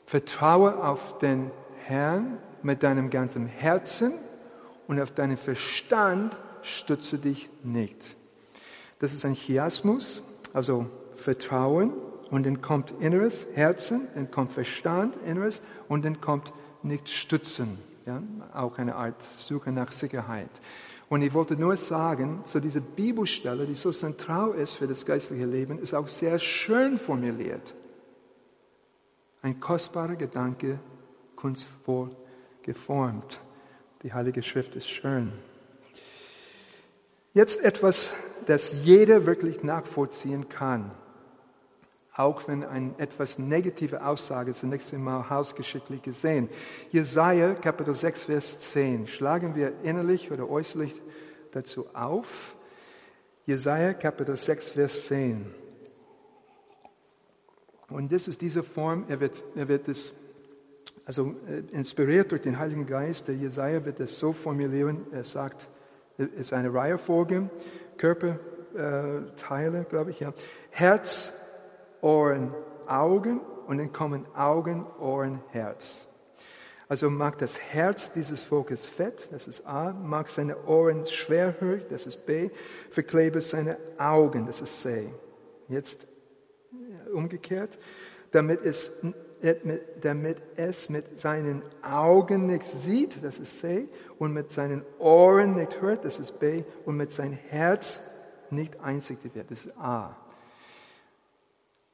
Vertraue 0.05 0.83
auf 0.83 1.17
den 1.17 1.49
Herrn 1.85 2.37
mit 2.61 2.83
deinem 2.83 3.09
ganzen 3.09 3.47
Herzen 3.47 4.13
und 4.91 4.99
auf 4.99 5.12
deinen 5.12 5.38
Verstand 5.38 6.38
stütze 6.63 7.17
dich 7.17 7.49
nicht. 7.63 8.17
Das 8.99 9.13
ist 9.13 9.23
ein 9.23 9.36
Chiasmus, 9.36 10.21
also 10.51 10.86
Vertrauen 11.15 11.93
und 12.30 12.45
dann 12.45 12.62
kommt 12.62 12.93
Inneres, 12.99 13.47
Herzen, 13.54 14.01
dann 14.15 14.30
kommt 14.32 14.51
Verstand, 14.51 15.17
Inneres 15.25 15.62
und 15.88 16.04
dann 16.04 16.19
kommt 16.19 16.51
nicht 16.84 17.08
Stützen, 17.08 17.80
ja? 18.06 18.21
auch 18.54 18.80
eine 18.80 18.95
Art 18.95 19.25
Suche 19.38 19.71
nach 19.71 19.93
Sicherheit. 19.93 20.49
Und 21.08 21.21
ich 21.21 21.34
wollte 21.34 21.56
nur 21.56 21.77
sagen, 21.77 22.41
so 22.43 22.60
diese 22.60 22.82
Bibelstelle, 22.82 23.65
die 23.65 23.75
so 23.75 23.93
zentral 23.93 24.56
ist 24.56 24.75
für 24.75 24.88
das 24.88 25.06
geistliche 25.06 25.45
Leben, 25.45 25.80
ist 25.80 25.93
auch 25.93 26.10
sehr 26.10 26.38
schön 26.38 26.97
formuliert. 26.97 27.73
Ein 29.41 29.58
kostbarer 29.62 30.17
Gedanke, 30.17 30.82
kunstvoll 31.38 32.13
geformt. 32.62 33.39
Die 34.03 34.13
Heilige 34.13 34.41
Schrift 34.41 34.75
ist 34.75 34.89
schön. 34.89 35.31
Jetzt 37.33 37.63
etwas, 37.63 38.13
das 38.47 38.83
jeder 38.83 39.27
wirklich 39.27 39.61
nachvollziehen 39.61 40.49
kann. 40.49 40.91
Auch 42.15 42.47
wenn 42.47 42.63
eine 42.63 42.95
etwas 42.97 43.37
negative 43.37 44.03
Aussage 44.03 44.53
zunächst 44.53 44.93
einmal 44.93 45.29
hausgeschicklich 45.29 46.01
gesehen. 46.01 46.49
Jesaja, 46.91 47.53
Kapitel 47.53 47.93
6, 47.93 48.23
Vers 48.23 48.59
10. 48.71 49.07
Schlagen 49.07 49.55
wir 49.55 49.71
innerlich 49.83 50.31
oder 50.31 50.49
äußerlich 50.49 50.99
dazu 51.51 51.85
auf. 51.93 52.55
Jesaja, 53.45 53.93
Kapitel 53.93 54.35
6, 54.35 54.71
Vers 54.71 55.05
10. 55.07 55.45
Und 57.89 58.11
das 58.11 58.27
ist 58.27 58.41
diese 58.41 58.63
Form, 58.63 59.05
er 59.09 59.19
wird, 59.19 59.43
er 59.55 59.67
wird 59.67 59.87
es 59.87 60.13
also 61.05 61.35
äh, 61.47 61.75
inspiriert 61.75 62.31
durch 62.31 62.41
den 62.41 62.59
Heiligen 62.59 62.85
Geist, 62.85 63.27
der 63.27 63.35
Jesaja 63.35 63.83
wird 63.85 63.99
es 63.99 64.19
so 64.19 64.33
formulieren, 64.33 65.05
er 65.11 65.23
sagt, 65.23 65.67
es 66.17 66.27
ist 66.27 66.53
eine 66.53 66.73
Reihenfolge, 66.73 67.49
Körperteile, 67.97 69.79
äh, 69.79 69.85
glaube 69.85 70.11
ich, 70.11 70.19
ja. 70.19 70.33
Herz, 70.69 71.33
Ohren, 72.01 72.53
Augen 72.87 73.39
und 73.67 73.77
dann 73.77 73.91
kommen 73.91 74.25
Augen, 74.35 74.85
Ohren, 74.99 75.41
Herz. 75.51 76.07
Also 76.87 77.09
mag 77.09 77.37
das 77.37 77.57
Herz 77.57 78.11
dieses 78.11 78.41
Volkes 78.41 78.85
fett, 78.85 79.29
das 79.31 79.47
ist 79.47 79.65
A, 79.65 79.93
mag 79.93 80.27
seine 80.29 80.65
Ohren 80.65 81.05
schwerhörig, 81.05 81.87
das 81.87 82.05
ist 82.05 82.25
B, 82.25 82.49
verklebe 82.89 83.39
seine 83.39 83.77
Augen, 83.97 84.45
das 84.45 84.59
ist 84.59 84.81
C. 84.81 85.07
Jetzt 85.69 86.05
äh, 86.73 87.09
umgekehrt, 87.11 87.79
damit 88.31 88.65
es 88.65 89.05
damit 90.01 90.38
es 90.56 90.89
mit 90.89 91.19
seinen 91.19 91.63
Augen 91.82 92.45
nicht 92.45 92.63
sieht, 92.63 93.23
das 93.23 93.39
ist 93.39 93.60
C, 93.60 93.88
und 94.19 94.34
mit 94.34 94.51
seinen 94.51 94.84
Ohren 94.99 95.56
nicht 95.56 95.82
hört, 95.82 96.06
das 96.06 96.19
ist 96.19 96.39
B, 96.39 96.63
und 96.86 96.97
mit 96.97 97.12
seinem 97.12 97.38
Herz 97.49 98.01
nicht 98.51 98.80
einsichtig 98.82 99.34
wird, 99.34 99.49
das 99.49 99.65
ist 99.65 99.77
A. 99.77 100.15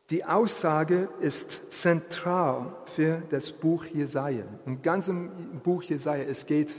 Die 0.10 0.24
Aussage 0.24 1.10
ist 1.20 1.74
zentral 1.74 2.76
für 2.86 3.22
das 3.30 3.52
Buch 3.52 3.86
Jesaja. 3.86 4.46
Im 4.66 4.82
ganzen 4.82 5.60
Buch 5.64 5.84
Jesaja, 5.84 6.24
es 6.24 6.46
geht 6.46 6.74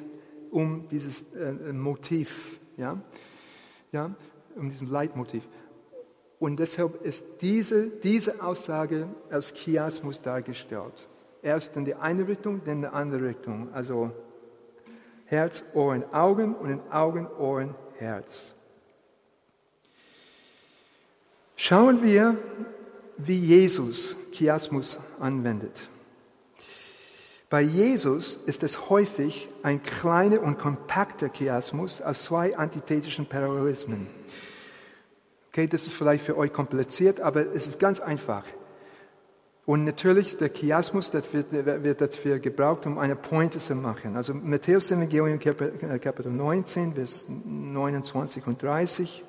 um 0.51 0.89
dieses 0.89 1.35
äh, 1.35 1.53
Motiv, 1.73 2.59
ja, 2.79 2.99
ja, 3.93 4.15
um 4.57 4.71
diesen 4.71 4.89
Leitmotiv. 4.89 5.47
Und 6.41 6.59
deshalb 6.59 7.03
ist 7.03 7.43
diese, 7.43 7.89
diese 7.89 8.43
Aussage 8.43 9.09
als 9.31 9.53
Chiasmus 9.55 10.23
dargestellt. 10.23 11.09
Erst 11.43 11.77
in 11.77 11.85
die 11.85 11.95
eine 11.95 12.27
Richtung, 12.27 12.61
dann 12.65 12.77
in 12.77 12.81
die 12.83 12.89
andere 12.89 13.29
Richtung. 13.29 13.73
Also 13.73 14.13
Herz, 15.27 15.65
Ohren, 15.75 16.05
Augen 16.13 16.55
und 16.55 16.71
in 16.71 16.81
Augen, 16.91 17.27
Ohren, 17.39 17.75
Herz. 17.99 18.55
Schauen 21.57 22.03
wir, 22.03 22.37
wie 23.17 23.37
Jesus 23.37 24.17
Chiasmus 24.33 24.97
anwendet. 25.19 25.89
Bei 27.51 27.63
Jesus 27.63 28.37
ist 28.37 28.63
es 28.63 28.91
häufig 28.91 29.49
ein 29.63 29.83
kleiner 29.83 30.43
und 30.43 30.59
kompakter 30.59 31.29
Chiasmus 31.31 32.01
aus 32.01 32.25
zwei 32.25 32.57
antithetischen 32.57 33.27
Parallelismen. 33.27 34.07
Okay, 35.49 35.67
das 35.67 35.85
ist 35.87 35.95
vielleicht 35.95 36.25
für 36.25 36.37
euch 36.37 36.53
kompliziert, 36.53 37.21
aber 37.21 37.55
es 37.55 37.67
ist 37.67 37.79
ganz 37.79 38.01
einfach. 38.01 38.45
Und 39.69 39.85
natürlich, 39.85 40.39
der 40.39 40.49
Chiasmus, 40.49 41.11
das 41.11 41.33
wird, 41.35 41.53
wird 41.53 42.01
dafür 42.01 42.39
gebraucht, 42.39 42.87
um 42.87 42.97
eine 42.97 43.17
Pointe 43.17 43.59
zu 43.59 43.75
machen. 43.75 44.17
Also 44.17 44.33
Matthäus 44.33 44.91
Evangelium 44.91 45.39
Kapitel 45.39 46.31
19, 46.31 46.95
Vers 46.95 47.27
29 47.29 48.47
und 48.47 48.63
30. 48.63 49.25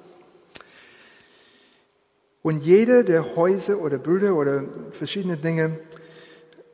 Und 2.42 2.64
jeder, 2.64 3.04
der 3.04 3.36
Häuser 3.36 3.80
oder 3.80 3.98
Brüder 3.98 4.34
oder 4.36 4.64
verschiedene 4.92 5.36
Dinge 5.36 5.80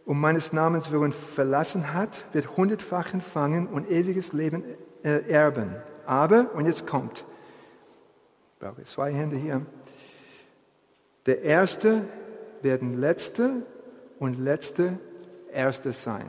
um 0.06 0.22
meines 0.22 0.54
Namens 0.54 0.92
willen 0.92 1.12
verlassen 1.12 1.92
hat, 1.92 2.24
wird 2.34 2.58
hundertfach 2.58 3.14
empfangen 3.14 3.66
und 3.66 3.90
ewiges 3.90 4.34
Leben 4.34 4.64
äh, 5.04 5.28
erben. 5.28 5.76
Aber, 6.06 6.52
und 6.54 6.68
jetzt 6.68 6.86
kommt, 6.86 7.26
brauche 8.66 8.84
zwei 8.84 9.14
Hände 9.14 9.36
hier. 9.36 9.64
Der 11.28 11.44
Erste 11.44 12.02
werden 12.64 13.00
Letzte 13.00 13.64
und 14.18 14.40
Letzte 14.40 14.98
Erste 15.54 15.92
sein. 15.92 16.26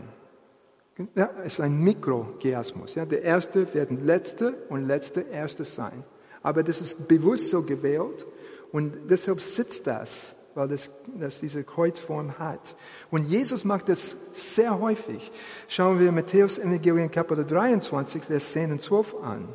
Ja, 1.14 1.31
es 1.44 1.55
ist 1.55 1.61
ein 1.61 1.81
Mikrochiasmus. 1.81 2.94
Ja. 2.94 3.07
Der 3.07 3.22
Erste 3.22 3.72
werden 3.72 4.05
Letzte 4.05 4.53
und 4.68 4.87
Letzte 4.87 5.22
Erste 5.22 5.64
sein. 5.64 6.05
Aber 6.42 6.62
das 6.62 6.83
ist 6.83 7.09
bewusst 7.09 7.49
so 7.49 7.62
gewählt 7.62 8.27
und 8.70 9.09
deshalb 9.09 9.40
sitzt 9.40 9.87
das, 9.87 10.37
weil 10.55 10.68
das, 10.68 10.90
das 11.18 11.40
diese 11.40 11.64
Kreuzform 11.64 12.38
hat. 12.38 12.77
Und 13.11 13.25
Jesus 13.25 13.64
macht 13.64 13.88
das 13.88 14.14
sehr 14.35 14.79
häufig. 14.79 15.33
Schauen 15.68 15.99
wir 15.99 16.12
Matthäus 16.12 16.59
Evangelium 16.59 17.11
Kapitel 17.11 17.46
23, 17.46 18.22
Vers 18.22 18.53
10 18.53 18.72
und 18.72 18.83
12 18.83 19.14
an. 19.22 19.49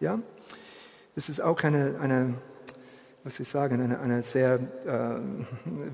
Ja? 0.00 0.18
Das 1.14 1.28
ist 1.28 1.40
auch 1.40 1.62
eine, 1.62 1.96
eine 2.00 2.34
was 3.24 3.38
ich 3.38 3.48
sagen, 3.48 3.80
eine, 3.80 4.00
eine 4.00 4.22
sehr 4.22 4.54
äh, 4.84 5.20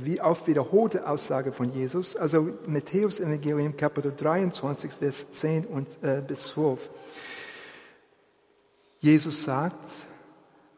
wie 0.02 0.20
oft 0.20 0.46
wiederholte 0.46 1.06
Aussage 1.06 1.52
von 1.52 1.72
Jesus. 1.72 2.16
Also 2.16 2.48
Matthäus 2.66 3.20
Evangelium 3.20 3.76
Kapitel 3.76 4.12
23, 4.16 4.90
Vers 4.90 5.32
10 5.32 5.66
und, 5.66 6.02
äh, 6.02 6.22
bis 6.26 6.46
12. 6.48 6.88
Jesus 9.00 9.44
sagt, 9.44 9.78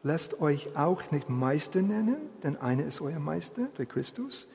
lasst 0.03 0.41
euch 0.41 0.75
auch 0.75 1.09
nicht 1.11 1.29
Meister 1.29 1.81
nennen, 1.81 2.17
denn 2.43 2.57
einer 2.57 2.85
ist 2.85 3.01
euer 3.01 3.19
Meister, 3.19 3.67
der 3.77 3.85
Christus. 3.85 4.49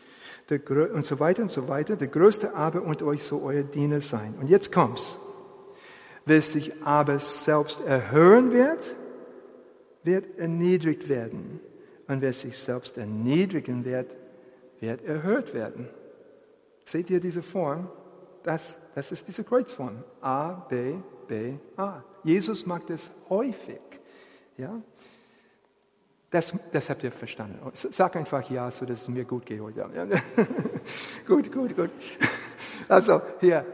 Der, 0.51 0.61
und 0.92 1.05
so 1.05 1.18
weiter 1.18 1.42
und 1.42 1.51
so 1.51 1.66
weiter. 1.66 1.96
Der 1.96 2.09
Größte 2.09 2.55
aber 2.55 2.83
unter 2.83 3.07
euch 3.07 3.25
soll 3.25 3.42
euer 3.42 3.62
Diener 3.62 4.01
sein. 4.01 4.35
Und 4.40 4.49
jetzt 4.49 4.70
kommt's. 4.70 5.18
Wer 6.25 6.42
sich 6.42 6.85
aber 6.85 7.18
selbst 7.20 7.85
erhören 7.87 8.53
wird, 8.53 8.94
wird 10.06 10.38
erniedrigt 10.38 11.08
werden. 11.08 11.60
Und 12.08 12.20
wer 12.20 12.32
sich 12.32 12.56
selbst 12.56 12.96
erniedrigen 12.98 13.84
wird, 13.84 14.16
wird 14.80 15.04
erhört 15.04 15.54
werden. 15.54 15.88
Seht 16.84 17.10
ihr 17.10 17.20
diese 17.20 17.42
Form? 17.42 17.90
Das, 18.44 18.78
das 18.94 19.10
ist 19.10 19.26
diese 19.26 19.42
Kreuzform. 19.42 20.04
A, 20.20 20.52
B, 20.52 20.94
B, 21.26 21.54
A. 21.76 22.04
Jesus 22.22 22.64
macht 22.64 22.90
es 22.90 23.10
häufig. 23.28 23.80
Ja? 24.56 24.80
Das, 26.30 26.52
das 26.72 26.90
habt 26.90 27.02
ihr 27.02 27.10
verstanden. 27.10 27.58
Sag 27.72 28.14
einfach 28.16 28.48
ja, 28.50 28.70
so 28.70 28.86
dass 28.86 29.02
es 29.02 29.08
mir 29.08 29.24
gut 29.24 29.46
geht 29.46 29.60
heute. 29.60 29.88
gut, 31.26 31.52
gut, 31.52 31.76
gut. 31.76 31.90
Also 32.88 33.20
hier, 33.40 33.64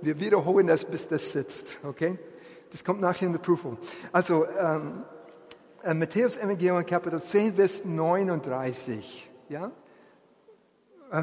wir 0.00 0.20
wiederholen 0.20 0.66
das, 0.66 0.84
bis 0.84 1.08
das 1.08 1.32
sitzt. 1.32 1.78
Okay? 1.84 2.18
Das 2.70 2.84
kommt 2.84 3.00
nachher 3.00 3.26
in 3.26 3.32
der 3.32 3.40
Prüfung. 3.40 3.78
Also 4.12 4.46
ähm, 4.60 5.04
äh, 5.84 5.94
Matthäus 5.94 6.38
Evangelium 6.38 6.84
Kapitel 6.86 7.20
10, 7.20 7.54
Vers 7.54 7.84
39. 7.84 9.30
Ja? 9.48 9.70
Äh, 11.10 11.22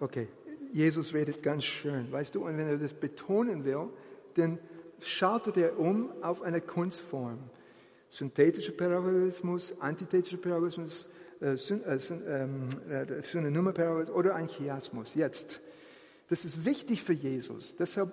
okay. 0.00 0.28
Jesus 0.72 1.12
redet 1.12 1.42
ganz 1.42 1.64
schön, 1.64 2.10
weißt 2.10 2.34
du, 2.34 2.46
und 2.46 2.56
wenn 2.56 2.66
er 2.66 2.78
das 2.78 2.94
betonen 2.94 3.64
will, 3.66 3.90
dann 4.34 4.58
schaltet 5.00 5.58
er 5.58 5.78
um 5.78 6.10
auf 6.22 6.40
eine 6.40 6.62
Kunstform. 6.62 7.38
Synthetischer 8.08 8.72
Parallelismus, 8.72 9.80
antithetischer 9.80 10.38
Parallelismus, 10.38 11.08
äh, 11.42 11.52
äh, 11.52 11.98
ähm, 12.26 12.68
äh, 12.88 13.22
Synonyme-Parallelismus 13.22 14.16
oder 14.16 14.34
ein 14.34 14.48
Chiasmus. 14.48 15.14
Jetzt, 15.14 15.60
das 16.28 16.46
ist 16.46 16.64
wichtig 16.64 17.02
für 17.02 17.12
Jesus. 17.12 17.76
Deshalb 17.76 18.10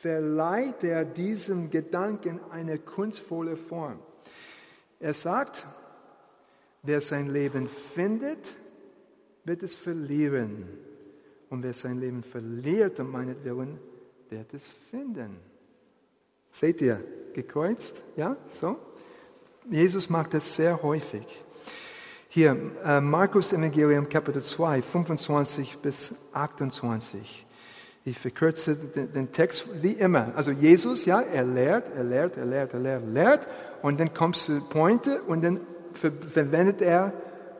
verleiht 0.00 0.82
er 0.84 1.04
diesem 1.04 1.68
Gedanken 1.68 2.40
eine 2.50 2.78
kunstvolle 2.78 3.58
Form. 3.58 3.98
Er 5.00 5.14
sagt, 5.14 5.66
wer 6.82 7.00
sein 7.00 7.28
Leben 7.28 7.68
findet, 7.68 8.54
wird 9.44 9.62
es 9.62 9.76
verlieren. 9.76 10.68
Und 11.48 11.62
wer 11.62 11.74
sein 11.74 11.98
Leben 11.98 12.22
verliert 12.22 13.00
um 13.00 13.10
meinetwillen, 13.10 13.78
wird 14.28 14.54
es 14.54 14.70
finden. 14.90 15.38
Seht 16.50 16.80
ihr, 16.80 17.02
gekreuzt? 17.32 18.02
Ja, 18.16 18.36
so? 18.46 18.76
Jesus 19.70 20.10
macht 20.10 20.34
das 20.34 20.54
sehr 20.54 20.82
häufig. 20.82 21.24
Hier, 22.28 22.56
äh, 22.84 23.00
Markus 23.00 23.52
Evangelium 23.52 24.08
Kapitel 24.08 24.42
2, 24.42 24.82
25 24.82 25.78
bis 25.78 26.14
28. 26.32 27.46
Ich 28.04 28.18
verkürze 28.18 28.76
den, 28.76 29.30
Text 29.30 29.82
wie 29.82 29.92
immer. 29.92 30.32
Also 30.34 30.50
Jesus, 30.50 31.04
ja, 31.04 31.20
er 31.20 31.44
lehrt, 31.44 31.90
er 31.94 32.04
lehrt, 32.04 32.36
er 32.38 32.46
lehrt, 32.46 32.72
er 32.72 32.80
lehrt, 32.80 33.02
lehrt. 33.06 33.48
Und 33.82 34.00
dann 34.00 34.14
kommt 34.14 34.36
zur 34.36 34.66
Pointe 34.68 35.20
und 35.22 35.42
dann 35.42 35.60
ver 35.92 36.10
verwendet 36.12 36.80
er 36.80 37.12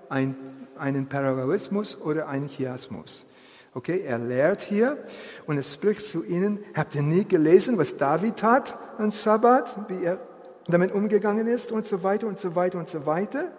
ein, 0.09 0.35
einen 0.79 1.07
Parallelismus 1.07 2.01
oder 2.01 2.29
einen 2.29 2.49
Chiasmus. 2.49 3.27
Okay, 3.75 4.01
er 4.01 4.19
lehrt 4.19 4.63
hier 4.63 4.99
und 5.47 5.57
er 5.57 5.63
spricht 5.63 6.03
zu 6.03 6.25
ihnen, 6.25 6.59
habt 6.75 6.95
ihr 6.95 7.03
nie 7.03 7.25
gelesen, 7.25 7.79
was 7.79 7.97
David 7.97 8.37
tat 8.37 8.75
am 8.99 9.11
Sabbat, 9.11 9.77
wie 9.89 10.05
er 10.05 10.19
damit 10.67 10.93
umgegangen 10.93 11.47
ist 11.47 11.71
und 11.71 11.87
so 11.87 12.03
weiter 12.03 12.27
und 12.27 12.39
so 12.39 12.55
weiter 12.55 12.79
und 12.79 12.89
so 12.89 13.07
weiter. 13.07 13.53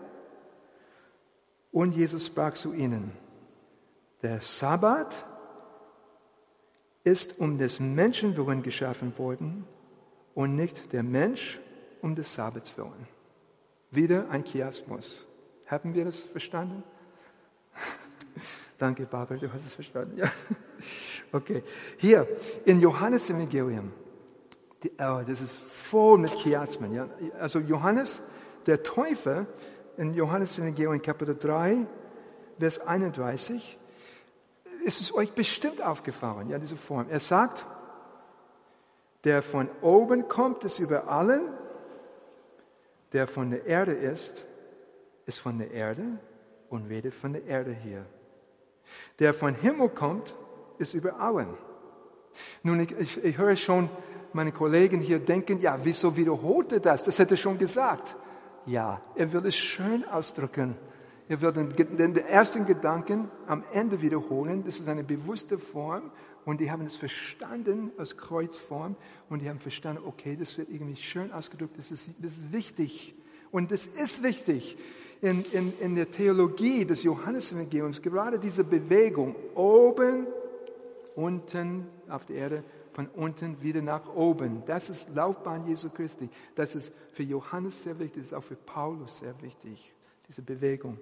Und 1.71 1.95
Jesus 1.95 2.25
sprach 2.25 2.53
zu 2.53 2.73
ihnen, 2.73 3.11
der 4.21 4.41
Sabbat 4.41 5.25
ist 7.03 7.39
um 7.39 7.57
des 7.57 7.79
Menschen 7.79 8.37
willen 8.37 8.63
geschaffen 8.63 9.17
worden 9.17 9.65
und 10.33 10.55
nicht 10.55 10.93
der 10.93 11.03
Mensch 11.03 11.59
um 12.01 12.15
des 12.15 12.33
Sabbats 12.33 12.77
willen. 12.77 13.07
Wieder 13.91 14.29
ein 14.29 14.43
Chiasmus. 14.43 15.25
Haben 15.67 15.93
wir 15.93 16.05
das 16.05 16.19
verstanden? 16.23 16.83
Danke, 18.77 19.05
Barbara, 19.05 19.39
du 19.39 19.51
hast 19.51 19.65
es 19.65 19.73
verstanden. 19.73 20.17
Ja. 20.17 20.31
Okay. 21.33 21.63
Hier 21.95 22.27
in 22.65 22.81
Johannes 22.81 23.29
Evangelium, 23.29 23.93
die, 24.83 24.91
oh, 24.99 25.21
das 25.25 25.39
ist 25.39 25.59
voll 25.59 26.17
mit 26.17 26.31
Chiasmen. 26.31 26.93
Ja. 26.93 27.07
Also 27.39 27.59
Johannes, 27.59 28.23
der 28.65 28.83
Täufer, 28.83 29.45
in 29.95 30.13
Johannes 30.13 30.59
Evangelium 30.59 31.01
Kapitel 31.01 31.37
3, 31.37 31.85
Vers 32.59 32.85
31, 32.85 33.77
ist 34.81 35.01
es 35.01 35.13
euch 35.13 35.31
bestimmt 35.33 35.81
aufgefallen, 35.81 36.49
ja, 36.49 36.59
diese 36.59 36.75
Form. 36.75 37.07
Er 37.09 37.19
sagt, 37.19 37.65
der 39.23 39.43
von 39.43 39.69
oben 39.81 40.27
kommt, 40.27 40.63
ist 40.63 40.79
über 40.79 41.07
allen, 41.07 41.41
der 43.13 43.27
von 43.27 43.51
der 43.51 43.65
Erde 43.65 43.93
ist, 43.93 44.45
ist 45.25 45.39
von 45.39 45.59
der 45.59 45.71
Erde 45.71 46.03
und 46.69 46.87
redet 46.87 47.13
von 47.13 47.33
der 47.33 47.45
Erde 47.45 47.71
hier. 47.71 48.05
Der 49.19 49.33
von 49.33 49.53
Himmel 49.53 49.89
kommt, 49.89 50.35
ist 50.77 50.93
über 50.93 51.19
allen. 51.19 51.57
Nun, 52.63 52.79
ich, 52.79 52.91
ich, 52.97 53.23
ich 53.23 53.37
höre 53.37 53.55
schon 53.55 53.89
meine 54.33 54.51
Kollegen 54.51 54.99
hier 54.99 55.19
denken, 55.19 55.59
ja, 55.59 55.77
wieso 55.83 56.15
wiederholt 56.15 56.71
er 56.71 56.79
das? 56.79 57.03
Das 57.03 57.19
hätte 57.19 57.35
er 57.35 57.37
schon 57.37 57.57
gesagt. 57.57 58.15
Ja, 58.65 59.01
er 59.15 59.33
will 59.33 59.45
es 59.45 59.55
schön 59.55 60.07
ausdrücken. 60.07 60.75
Er 61.29 61.37
den, 61.51 61.69
den 61.97 62.17
ersten 62.17 62.65
Gedanken 62.65 63.29
am 63.47 63.63
Ende 63.71 64.01
wiederholen. 64.01 64.63
Das 64.65 64.79
ist 64.79 64.87
eine 64.87 65.03
bewusste 65.03 65.57
Form. 65.57 66.11
Und 66.43 66.59
die 66.59 66.71
haben 66.71 66.85
es 66.85 66.95
verstanden 66.95 67.91
als 67.97 68.17
Kreuzform. 68.17 68.95
Und 69.29 69.41
die 69.41 69.49
haben 69.49 69.59
verstanden, 69.59 70.03
okay, 70.05 70.35
das 70.37 70.57
wird 70.57 70.69
irgendwie 70.69 70.95
schön 70.95 71.31
ausgedrückt. 71.31 71.77
Das 71.77 71.91
ist, 71.91 72.09
das 72.19 72.33
ist 72.33 72.51
wichtig. 72.51 73.15
Und 73.51 73.71
das 73.71 73.85
ist 73.85 74.23
wichtig 74.23 74.77
in, 75.21 75.43
in, 75.51 75.73
in 75.79 75.95
der 75.95 76.09
Theologie 76.09 76.83
des 76.83 77.03
Johannesevangeliums 77.03 78.01
gerade 78.01 78.39
diese 78.39 78.63
Bewegung 78.63 79.35
oben, 79.55 80.27
unten 81.15 81.87
auf 82.09 82.25
der 82.25 82.37
Erde, 82.37 82.63
von 82.93 83.07
unten 83.15 83.61
wieder 83.61 83.81
nach 83.81 84.13
oben. 84.15 84.63
Das 84.65 84.89
ist 84.89 85.15
Laufbahn 85.15 85.65
Jesu 85.67 85.89
Christi. 85.89 86.29
Das 86.55 86.75
ist 86.75 86.91
für 87.11 87.23
Johannes 87.23 87.83
sehr 87.83 87.97
wichtig, 87.99 88.23
das 88.23 88.25
ist 88.27 88.33
auch 88.33 88.43
für 88.43 88.55
Paulus 88.55 89.19
sehr 89.19 89.39
wichtig, 89.41 89.93
diese 90.31 90.43
Bewegung. 90.43 90.97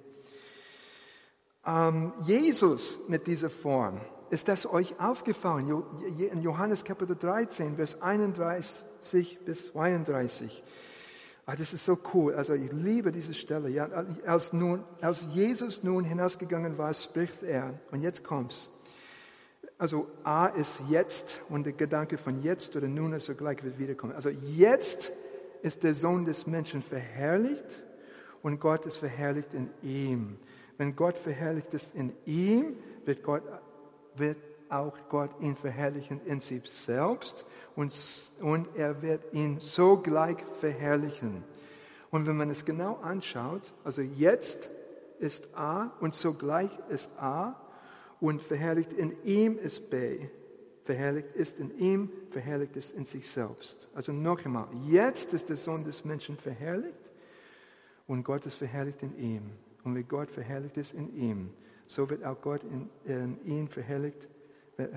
Ähm, 1.63 2.13
Jesus 2.21 3.01
mit 3.09 3.27
dieser 3.27 3.51
Form, 3.51 4.01
ist 4.31 4.47
das 4.47 4.65
euch 4.65 4.99
aufgefallen? 4.99 5.83
In 6.17 6.41
Johannes 6.41 6.83
Kapitel 6.83 7.15
13, 7.15 7.75
Vers 7.75 8.01
31 8.01 9.37
bis 9.45 9.65
32. 9.67 10.63
Ah, 11.45 11.55
das 11.55 11.73
ist 11.73 11.85
so 11.85 11.99
cool. 12.15 12.33
Also 12.33 12.55
ich 12.55 12.71
liebe 12.71 13.11
diese 13.11 13.35
Stelle. 13.35 13.69
Ja, 13.69 13.87
als, 14.25 14.51
nun, 14.51 14.83
als 14.99 15.27
Jesus 15.31 15.83
nun 15.83 16.05
hinausgegangen 16.05 16.79
war, 16.79 16.91
spricht 16.95 17.43
er. 17.43 17.79
Und 17.91 18.01
jetzt 18.01 18.23
kommt's. 18.23 18.69
Also 19.77 20.07
A 20.23 20.47
ist 20.47 20.81
jetzt 20.89 21.41
und 21.49 21.65
der 21.65 21.73
Gedanke 21.73 22.17
von 22.17 22.41
jetzt 22.41 22.75
oder 22.75 22.87
nun 22.87 23.13
ist 23.13 23.25
so 23.25 23.35
gleich 23.35 23.63
wird 23.63 23.77
wiederkommen. 23.77 24.13
Also 24.13 24.29
jetzt 24.29 25.11
ist 25.61 25.83
der 25.83 25.93
Sohn 25.93 26.25
des 26.25 26.47
Menschen 26.47 26.81
verherrlicht 26.81 27.83
und 28.41 28.60
Gott 28.60 28.86
ist 28.86 28.97
verherrlicht 28.97 29.54
in 29.54 29.69
ihm. 29.84 30.38
Wenn 30.78 30.95
Gott 30.95 31.17
verherrlicht 31.17 31.73
ist 31.73 31.95
in 31.95 32.13
ihm, 32.25 32.78
wird, 33.06 33.23
Gott, 33.23 33.43
wird 34.15 34.38
auch 34.69 34.95
Gott 35.10 35.32
ihn 35.41 35.56
verherrlichen 35.56 36.21
in 36.25 36.39
sich 36.39 36.69
selbst 36.69 37.45
und, 37.75 37.93
und 38.41 38.67
er 38.75 39.02
wird 39.02 39.34
ihn 39.34 39.60
sogleich 39.60 40.38
verherrlichen. 40.60 41.43
Und 42.12 42.28
wenn 42.28 42.38
man 42.38 42.49
es 42.49 42.65
genau 42.65 42.95
anschaut, 43.02 43.73
also 43.84 44.02
jetzt 44.02 44.69
ist 45.19 45.56
A 45.58 45.91
und 45.99 46.13
sogleich 46.13 46.71
ist 46.89 47.12
A 47.19 47.60
und 48.19 48.41
verherrlicht 48.41 48.93
in 48.93 49.15
ihm 49.23 49.58
ist 49.58 49.89
B. 49.89 50.28
Verherrlicht 50.86 51.34
ist 51.34 51.60
in 51.60 51.78
ihm, 51.78 52.12
verherrlicht 52.32 52.75
ist 52.75 52.93
in 52.93 53.06
sich 53.06 53.30
selbst. 53.30 53.89
Also 53.93 54.12
noch 54.12 54.43
einmal, 54.43 54.67
jetzt 54.88 55.34
ist 55.34 55.49
der 55.49 55.58
Sohn 55.58 55.84
des 55.84 56.06
Menschen 56.06 56.38
verherrlicht 56.38 57.08
und 58.09 58.23
Gott 58.23 58.45
ist 58.45 58.55
verherrlicht 58.55 59.03
in 59.03 59.17
ihm. 59.17 59.51
Und 59.85 59.95
wie 59.95 60.03
Gott 60.03 60.29
verherrlicht 60.29 60.75
ist 60.75 60.93
in 60.93 61.15
ihm, 61.15 61.51
so 61.85 62.09
wird 62.09 62.25
auch 62.25 62.41
Gott 62.41 62.63
in, 62.63 62.89
in 63.05 63.39
ihn 63.45 63.69
verherrlicht 63.69 64.27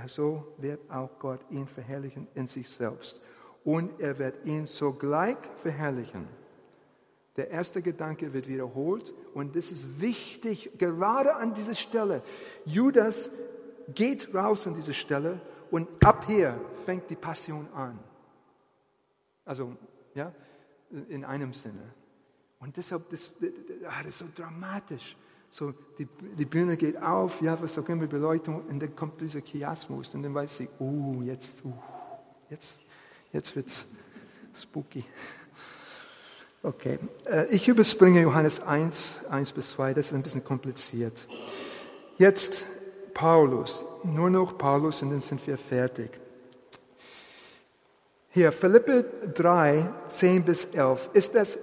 so 0.06 0.54
wird 0.58 0.80
auch 0.90 1.18
Gott 1.18 1.40
ihn 1.50 1.66
verherrlichen 1.66 2.28
in 2.34 2.46
sich 2.46 2.68
selbst. 2.68 3.22
Und 3.64 4.00
er 4.00 4.18
wird 4.18 4.44
ihn 4.44 4.66
sogleich 4.66 5.36
verherrlichen. 5.56 6.26
Der 7.36 7.50
erste 7.50 7.80
Gedanke 7.80 8.32
wird 8.32 8.48
wiederholt 8.48 9.12
und 9.34 9.56
das 9.56 9.72
ist 9.72 10.00
wichtig, 10.00 10.70
gerade 10.78 11.34
an 11.36 11.54
dieser 11.54 11.74
Stelle. 11.74 12.22
Judas 12.64 13.30
geht 13.94 14.34
raus 14.34 14.66
an 14.66 14.74
diese 14.74 14.92
Stelle 14.92 15.40
und 15.70 15.88
ab 16.04 16.24
hier 16.26 16.60
fängt 16.84 17.08
die 17.08 17.16
Passion 17.16 17.66
an. 17.74 17.98
Also, 19.44 19.74
ja, 20.14 20.32
in 21.08 21.24
einem 21.24 21.52
Sinne. 21.52 21.94
Und 22.62 22.76
deshalb, 22.76 23.10
das, 23.10 23.32
das 23.40 24.06
ist 24.06 24.18
so 24.18 24.26
dramatisch. 24.34 25.16
So, 25.50 25.74
die, 25.98 26.06
die 26.38 26.44
Bühne 26.44 26.76
geht 26.76 26.96
auf, 26.96 27.42
ja, 27.42 27.60
was 27.60 27.76
auch 27.76 27.88
immer, 27.88 28.06
Beleuchtung, 28.06 28.62
und 28.68 28.80
dann 28.80 28.94
kommt 28.96 29.20
dieser 29.20 29.40
Chiasmus, 29.40 30.14
und 30.14 30.22
dann 30.22 30.32
weiß 30.32 30.58
sie, 30.58 30.68
oh, 30.78 31.20
jetzt, 31.22 31.64
uh, 31.64 31.72
jetzt, 32.48 32.78
jetzt 33.32 33.54
wird's 33.56 33.86
spooky. 34.54 35.04
Okay, 36.62 37.00
äh, 37.26 37.46
ich 37.48 37.66
überspringe 37.66 38.22
Johannes 38.22 38.60
1, 38.60 39.26
1 39.28 39.52
bis 39.52 39.72
2, 39.72 39.94
das 39.94 40.06
ist 40.06 40.12
ein 40.14 40.22
bisschen 40.22 40.44
kompliziert. 40.44 41.26
Jetzt 42.16 42.64
Paulus, 43.12 43.82
nur 44.04 44.30
noch 44.30 44.56
Paulus 44.56 45.02
und 45.02 45.10
dann 45.10 45.20
sind 45.20 45.44
wir 45.46 45.58
fertig. 45.58 46.18
Hier, 48.30 48.52
Philippe 48.52 49.04
3, 49.34 49.90
10 50.06 50.44
bis 50.44 50.64
11. 50.66 51.10
Ist 51.12 51.34
das, 51.34 51.58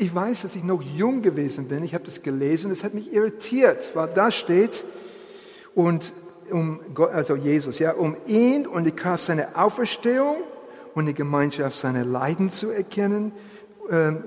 ich 0.00 0.14
weiß, 0.14 0.42
dass 0.42 0.56
ich 0.56 0.64
noch 0.64 0.80
jung 0.80 1.20
gewesen 1.20 1.68
bin. 1.68 1.84
Ich 1.84 1.92
habe 1.92 2.04
das 2.04 2.22
gelesen, 2.22 2.70
es 2.70 2.84
hat 2.84 2.94
mich 2.94 3.12
irritiert, 3.12 3.90
weil 3.94 4.08
da 4.08 4.30
steht, 4.30 4.82
und 5.74 6.12
um 6.50 6.80
also 7.12 7.36
Jesus, 7.36 7.78
ja, 7.78 7.92
um 7.92 8.16
ihn 8.26 8.66
und 8.66 8.84
die 8.84 8.92
Kraft 8.92 9.24
seiner 9.24 9.48
Auferstehung 9.54 10.36
und 10.94 11.04
die 11.04 11.14
Gemeinschaft 11.14 11.76
seiner 11.76 12.04
Leiden 12.04 12.48
zu 12.48 12.70
erkennen. 12.70 13.32
Ähm, 13.90 14.24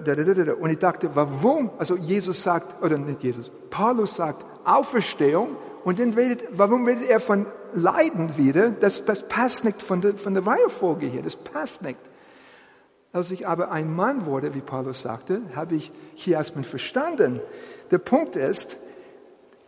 und 0.62 0.70
ich 0.70 0.78
dachte, 0.78 1.10
warum? 1.16 1.72
Also 1.80 1.96
Jesus 1.96 2.44
sagt, 2.44 2.84
oder 2.84 3.00
nicht 3.00 3.24
Jesus, 3.24 3.52
Paulus 3.72 4.16
sagt 4.16 4.46
Auferstehung 4.66 5.56
und 5.84 5.98
dann 5.98 6.14
redet, 6.14 6.44
warum 6.52 6.86
redet 6.86 7.10
er 7.10 7.20
von 7.20 7.48
Leiden 7.74 8.38
wieder? 8.38 8.70
Das, 8.70 9.06
das 9.06 9.28
passt 9.28 9.66
nicht 9.66 9.82
von 9.82 10.02
der, 10.02 10.14
von 10.14 10.36
der 10.36 10.46
Reihenfolge 10.46 11.08
hier, 11.08 11.24
das 11.24 11.36
passt 11.36 11.82
nicht. 11.82 11.98
Als 13.14 13.30
ich 13.30 13.48
aber 13.48 13.72
ein 13.72 13.96
Mann 13.96 14.26
wurde, 14.26 14.56
wie 14.56 14.62
Paulus 14.62 15.04
sagte, 15.04 15.42
habe 15.56 15.76
ich 15.76 15.92
Chiasmen 16.16 16.64
verstanden. 16.64 17.40
Der 17.92 18.00
Punkt 18.00 18.36
ist, 18.36 18.78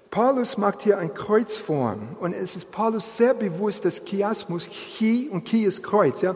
Paulus 0.10 0.58
macht 0.58 0.82
hier 0.82 0.98
ein 0.98 1.14
Kreuzform 1.14 2.18
und 2.20 2.34
es 2.34 2.56
ist 2.56 2.72
Paulus 2.72 3.18
sehr 3.18 3.36
bewusst, 3.36 3.86
dass 3.86 4.04
Chiasmus 4.04 4.68
Chi 4.68 5.30
und 5.32 5.46
Chi 5.46 5.64
ist 5.64 5.84
Kreuz, 5.84 6.22
ja. 6.22 6.36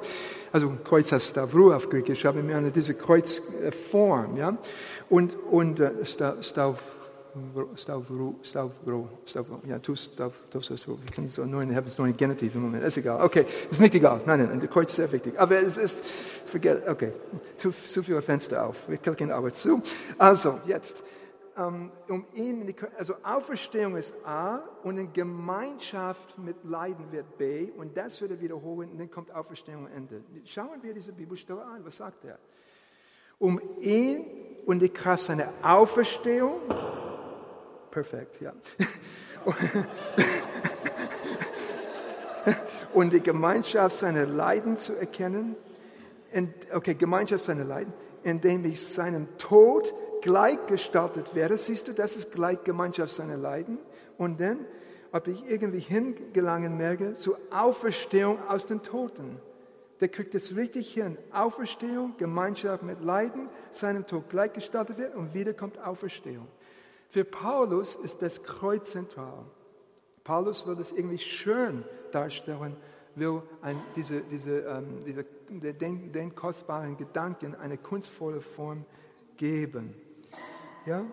Also 0.51 0.71
Kreuz 0.83 1.11
heißt 1.11 1.31
Stavru 1.31 1.73
auf 1.73 1.89
Griechisch, 1.89 2.25
aber 2.27 2.47
wir 2.47 2.55
haben 2.55 2.71
diese 2.71 2.93
Kreuzform, 2.93 4.37
ja. 4.37 4.57
Und, 5.09 5.35
und 5.49 5.81
Stav, 6.03 6.75
Stavro, 7.75 8.35
Stavro, 8.43 9.09
Stavro, 9.25 9.61
ja, 9.67 9.79
tu 9.79 9.95
Stav, 9.95 10.33
Stavro. 10.49 10.99
Ich 11.05 11.11
kann 11.11 11.29
so 11.29 11.45
nur, 11.45 11.61
ich 11.61 11.75
habe 11.75 11.87
ein 12.03 12.17
Genitiv 12.17 12.55
im 12.55 12.61
Moment. 12.61 12.83
Ist 12.83 12.97
egal. 12.97 13.23
Okay, 13.23 13.45
ist 13.69 13.79
nicht 13.81 13.95
egal. 13.95 14.21
Nein, 14.25 14.47
nein, 14.47 14.59
der 14.59 14.69
Kreuz 14.69 14.89
ist 14.89 14.95
sehr 14.95 15.11
wichtig. 15.11 15.39
Aber 15.39 15.57
es 15.57 15.77
ist, 15.77 16.05
forget, 16.05 16.87
okay, 16.87 17.13
zu, 17.57 17.71
zu 17.71 18.03
viele 18.03 18.21
Fenster 18.21 18.65
auf. 18.65 18.89
Wir 18.89 18.97
klicken 18.97 19.31
aber 19.31 19.53
zu. 19.53 19.81
Also, 20.17 20.59
jetzt, 20.65 21.03
ähm, 21.59 21.91
um 22.07 22.25
ihn, 22.33 22.73
also 22.97 23.15
Auferstehung 23.23 23.97
ist 23.97 24.15
A 24.25 24.61
und 24.83 24.97
in 24.97 25.11
Gemeinschaft 25.11 26.37
mit 26.37 26.63
Leiden 26.63 27.11
wird 27.11 27.37
B 27.37 27.69
und 27.77 27.97
das 27.97 28.21
wird 28.21 28.31
er 28.31 28.41
wiederholen 28.41 28.91
und 28.91 28.97
dann 28.97 29.11
kommt 29.11 29.33
Auferstehung 29.33 29.85
am 29.87 29.93
Ende. 29.93 30.23
Schauen 30.45 30.81
wir 30.81 30.93
diese 30.93 31.11
Bibelstelle 31.11 31.63
an. 31.63 31.83
Was 31.83 31.97
sagt 31.97 32.23
er? 32.23 32.39
Um 33.39 33.59
ihn 33.79 34.25
und 34.65 34.79
die 34.79 34.89
Kraft 34.89 35.23
seiner 35.23 35.49
Auferstehung 35.61 36.61
Perfekt, 37.91 38.41
ja. 38.41 38.53
Und 42.93 43.13
die 43.13 43.21
Gemeinschaft 43.21 43.95
seiner 43.95 44.25
Leiden 44.25 44.77
zu 44.77 44.93
erkennen. 44.93 45.55
Okay, 46.73 46.95
Gemeinschaft 46.95 47.45
seiner 47.45 47.65
Leiden, 47.65 47.93
indem 48.23 48.65
ich 48.65 48.81
seinem 48.81 49.27
Tod 49.37 49.93
gleichgestaltet 50.21 51.35
werde. 51.35 51.57
Siehst 51.57 51.87
du, 51.87 51.93
das 51.93 52.15
ist 52.15 52.31
gleich 52.31 52.63
Gemeinschaft 52.63 53.13
seiner 53.13 53.37
Leiden. 53.37 53.79
Und 54.17 54.39
dann, 54.39 54.65
ob 55.11 55.27
ich 55.27 55.49
irgendwie 55.49 55.79
hingelangen 55.79 56.77
merke, 56.77 57.13
zur 57.13 57.39
Auferstehung 57.51 58.37
aus 58.47 58.65
den 58.65 58.83
Toten. 58.83 59.39
Der 60.01 60.07
kriegt 60.07 60.35
es 60.35 60.55
richtig 60.55 60.93
hin. 60.93 61.17
Auferstehung, 61.31 62.15
Gemeinschaft 62.17 62.83
mit 62.83 63.01
Leiden, 63.01 63.49
seinem 63.71 64.05
Tod 64.05 64.29
gleichgestaltet 64.29 64.97
wird 64.97 65.15
und 65.15 65.33
wieder 65.33 65.53
kommt 65.53 65.79
Auferstehung. 65.79 66.47
Für 67.09 67.23
Paulus 67.23 67.95
ist 67.95 68.21
das 68.21 68.43
Kreuz 68.43 68.91
zentral. 68.91 69.45
Paulus 70.23 70.67
will 70.67 70.75
das 70.75 70.91
irgendwie 70.91 71.17
schön 71.17 71.83
darstellen, 72.11 72.75
will 73.15 73.41
ein, 73.63 73.81
diese, 73.95 74.21
diese, 74.21 74.59
ähm, 74.59 75.03
diese, 75.05 75.25
den, 75.49 76.11
den, 76.11 76.35
kostbaren 76.35 76.97
Gedanken 76.97 77.55
eine 77.55 77.79
kunstvolle 77.79 78.41
Form 78.41 78.85
geben. 79.37 79.95
Ja? 80.85 81.03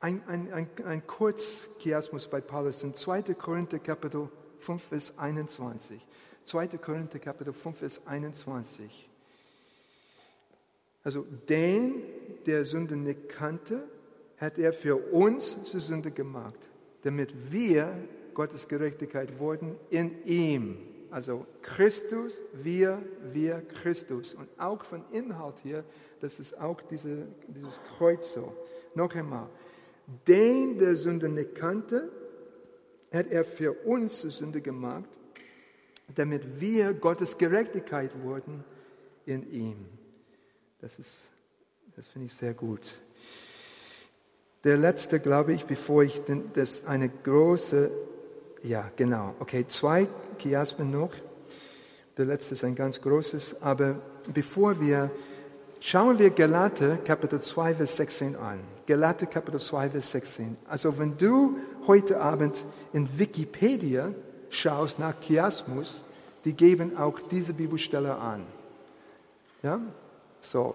Ein, 0.00 0.22
ein, 0.26 0.52
ein, 0.52 0.68
ein 0.84 1.06
Kurzchiasmus 1.06 2.26
bei 2.26 2.40
Paulus 2.40 2.82
in 2.82 2.94
2. 2.94 3.22
Korinther 3.34 3.78
Kapitel 3.78 4.28
5, 4.58 4.82
Vers 4.82 5.18
21. 5.18 6.04
2. 6.42 6.66
Korinther 6.78 7.20
Kapitel 7.20 7.52
5, 7.52 7.78
Vers 7.78 8.06
21. 8.08 9.08
Also 11.04 11.24
den, 11.48 12.02
der 12.46 12.64
Sünde 12.64 12.96
nicht 12.96 13.28
kannte, 13.28 13.84
hat 14.44 14.58
er 14.58 14.72
für 14.72 14.96
uns 14.96 15.64
zur 15.64 15.80
Sünde 15.80 16.10
gemacht, 16.10 16.58
damit 17.02 17.52
wir 17.52 17.92
Gottes 18.34 18.68
Gerechtigkeit 18.68 19.38
wurden 19.38 19.76
in 19.90 20.24
ihm. 20.24 20.78
Also 21.10 21.46
Christus, 21.62 22.40
wir, 22.52 23.00
wir, 23.32 23.62
Christus. 23.62 24.34
Und 24.34 24.48
auch 24.58 24.84
von 24.84 25.04
Inhalt 25.12 25.56
hier, 25.62 25.84
das 26.20 26.40
ist 26.40 26.60
auch 26.60 26.80
diese, 26.82 27.26
dieses 27.48 27.80
Kreuz 27.96 28.34
so. 28.34 28.52
Noch 28.94 29.14
einmal, 29.14 29.48
den 30.26 30.78
der 30.78 30.96
Sünde 30.96 31.28
nicht 31.28 31.54
kannte, 31.54 32.10
hat 33.12 33.28
er 33.30 33.44
für 33.44 33.72
uns 33.72 34.20
zur 34.20 34.30
Sünde 34.30 34.60
gemacht, 34.60 35.08
damit 36.14 36.60
wir 36.60 36.92
Gottes 36.92 37.38
Gerechtigkeit 37.38 38.10
wurden 38.22 38.64
in 39.24 39.50
ihm. 39.50 39.86
Das 40.80 40.98
das 41.96 42.08
finde 42.08 42.26
ich 42.26 42.34
sehr 42.34 42.54
gut. 42.54 42.96
Der 44.64 44.78
letzte, 44.78 45.20
glaube 45.20 45.52
ich, 45.52 45.66
bevor 45.66 46.02
ich 46.04 46.22
das 46.54 46.86
eine 46.86 47.10
große, 47.10 47.90
ja, 48.62 48.90
genau, 48.96 49.34
okay, 49.38 49.66
zwei 49.68 50.08
Chiasmen 50.38 50.90
noch. 50.90 51.10
Der 52.16 52.24
letzte 52.24 52.54
ist 52.54 52.64
ein 52.64 52.74
ganz 52.74 53.02
großes, 53.02 53.60
aber 53.60 53.96
bevor 54.32 54.80
wir, 54.80 55.10
schauen 55.80 56.18
wir 56.18 56.30
Galate 56.30 56.98
Kapitel 57.04 57.42
2, 57.42 57.74
Vers 57.74 57.96
16 57.96 58.36
an. 58.36 58.58
Galate 58.86 59.26
Kapitel 59.26 59.60
2, 59.60 59.90
Vers 59.90 60.12
16. 60.12 60.56
Also 60.66 60.98
wenn 60.98 61.18
du 61.18 61.58
heute 61.86 62.18
Abend 62.18 62.64
in 62.94 63.18
Wikipedia 63.18 64.12
schaust 64.48 64.98
nach 64.98 65.20
Chiasmus, 65.20 66.04
die 66.46 66.54
geben 66.54 66.96
auch 66.96 67.20
diese 67.20 67.52
Bibelstelle 67.52 68.16
an. 68.16 68.46
Ja? 69.62 69.80
So, 70.44 70.74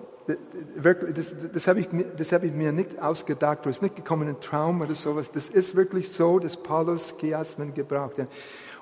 wirklich, 0.75 1.13
das, 1.13 1.35
das 1.53 1.67
habe 1.67 1.79
ich, 1.79 1.87
hab 1.87 2.43
ich 2.43 2.51
mir 2.51 2.71
nicht 2.71 2.99
ausgedacht, 2.99 3.59
du 3.63 3.69
bist 3.69 3.83
nicht 3.83 3.95
gekommen 3.95 4.27
in 4.27 4.39
Traum 4.39 4.81
oder 4.81 4.95
sowas. 4.95 5.31
Das 5.31 5.49
ist 5.49 5.75
wirklich 5.75 6.11
so, 6.11 6.39
dass 6.39 6.57
Paulus 6.57 7.15
Chiasmen 7.19 7.75
gebraucht. 7.75 8.17
Ja. 8.17 8.27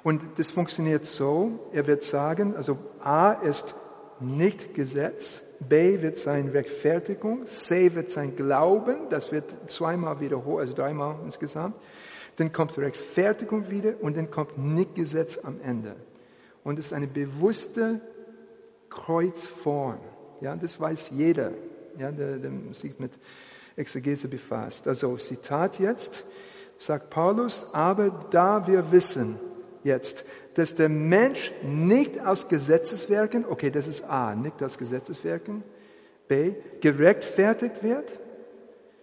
Und 0.04 0.22
das 0.38 0.52
funktioniert 0.52 1.06
so, 1.06 1.60
er 1.74 1.88
wird 1.88 2.04
sagen, 2.04 2.56
also 2.56 2.78
A 3.04 3.34
ist 3.34 3.76
nicht 4.22 4.74
Gesetz, 4.74 5.44
B 5.68 6.02
wird 6.02 6.18
sein 6.18 6.50
Rechtfertigung, 6.50 7.46
C 7.46 7.94
wird 7.94 8.10
sein 8.10 8.38
Glauben, 8.38 9.10
das 9.10 9.34
wird 9.34 9.70
zweimal 9.70 10.22
wiederholt, 10.22 10.62
also 10.62 10.74
dreimal 10.74 11.16
insgesamt. 11.26 11.76
Dann 12.38 12.54
kommt 12.54 12.78
Rechtfertigung 12.78 13.70
wieder 13.70 13.96
und 14.00 14.16
dann 14.16 14.32
kommt 14.32 14.58
nicht 14.58 14.96
Gesetz 14.96 15.40
am 15.44 15.60
Ende. 15.62 15.98
Und 16.64 16.80
es 16.80 16.88
ist 16.88 16.94
eine 16.94 17.08
bewusste 17.08 18.00
Kreuzform. 18.90 19.98
Ja, 20.42 20.56
das 20.56 20.80
weiß 20.80 21.12
jeder, 21.14 21.52
ja, 21.98 22.12
der, 22.12 22.38
der 22.38 22.52
sich 22.74 22.98
mit 23.00 23.12
Exegese 23.76 24.28
befasst. 24.28 24.88
Also 24.88 25.16
Zitat 25.18 25.80
jetzt, 25.80 26.24
sagt 26.78 27.10
Paulus, 27.10 27.68
aber 27.74 28.10
da 28.30 28.68
wir 28.68 28.92
wissen 28.92 29.38
jetzt, 29.84 30.26
dass 30.56 30.76
der 30.76 30.90
Mensch 30.90 31.52
nicht 31.64 32.20
aus 32.20 32.48
Gesetzeswerken, 32.48 33.46
okay, 33.48 33.70
das 33.70 33.88
ist 33.88 34.04
A, 34.10 34.36
nicht 34.36 34.62
aus 34.64 34.78
Gesetzeswerken, 34.78 35.64
B, 36.28 36.54
gerechtfertigt 36.82 37.84
wird, 37.84 38.20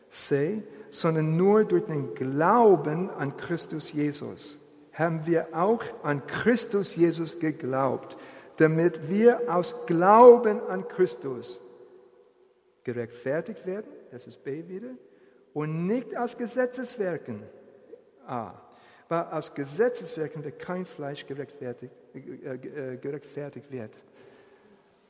C, 0.09 0.63
sondern 0.91 1.37
nur 1.37 1.65
durch 1.65 1.87
den 1.87 2.15
Glauben 2.15 3.11
an 3.11 3.37
Christus 3.37 3.93
Jesus. 3.93 4.57
Haben 4.93 5.27
wir 5.27 5.49
auch 5.53 5.83
an 6.05 6.27
Christus 6.27 6.95
Jesus 6.95 7.41
geglaubt 7.41 8.17
damit 8.57 9.09
wir 9.09 9.43
aus 9.49 9.87
Glauben 9.87 10.61
an 10.69 10.87
Christus 10.89 11.61
gerechtfertigt 12.85 13.67
werden, 13.67 13.91
das 14.11 14.27
ist 14.27 14.45
B 14.45 14.69
wieder, 14.69 14.91
und 15.53 15.87
nicht 15.87 16.17
aus 16.17 16.37
Gesetzeswerken. 16.37 17.43
A. 18.27 18.55
Weil 19.09 19.25
aus 19.25 19.55
Gesetzeswerken 19.55 20.45
wird 20.45 20.59
kein 20.59 20.87
Fleisch 20.87 21.27
gerechtfertigt, 21.27 21.93
äh, 22.15 22.55
äh, 22.55 22.97
gerechtfertigt 22.97 23.71
wird. 23.71 23.91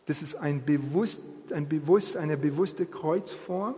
Das 0.07 0.20
ist 0.20 0.34
ein 0.34 0.64
bewusst, 0.64 1.22
ein 1.53 1.68
bewusst, 1.68 2.16
eine 2.16 2.36
bewusste 2.36 2.86
Kreuzform. 2.86 3.74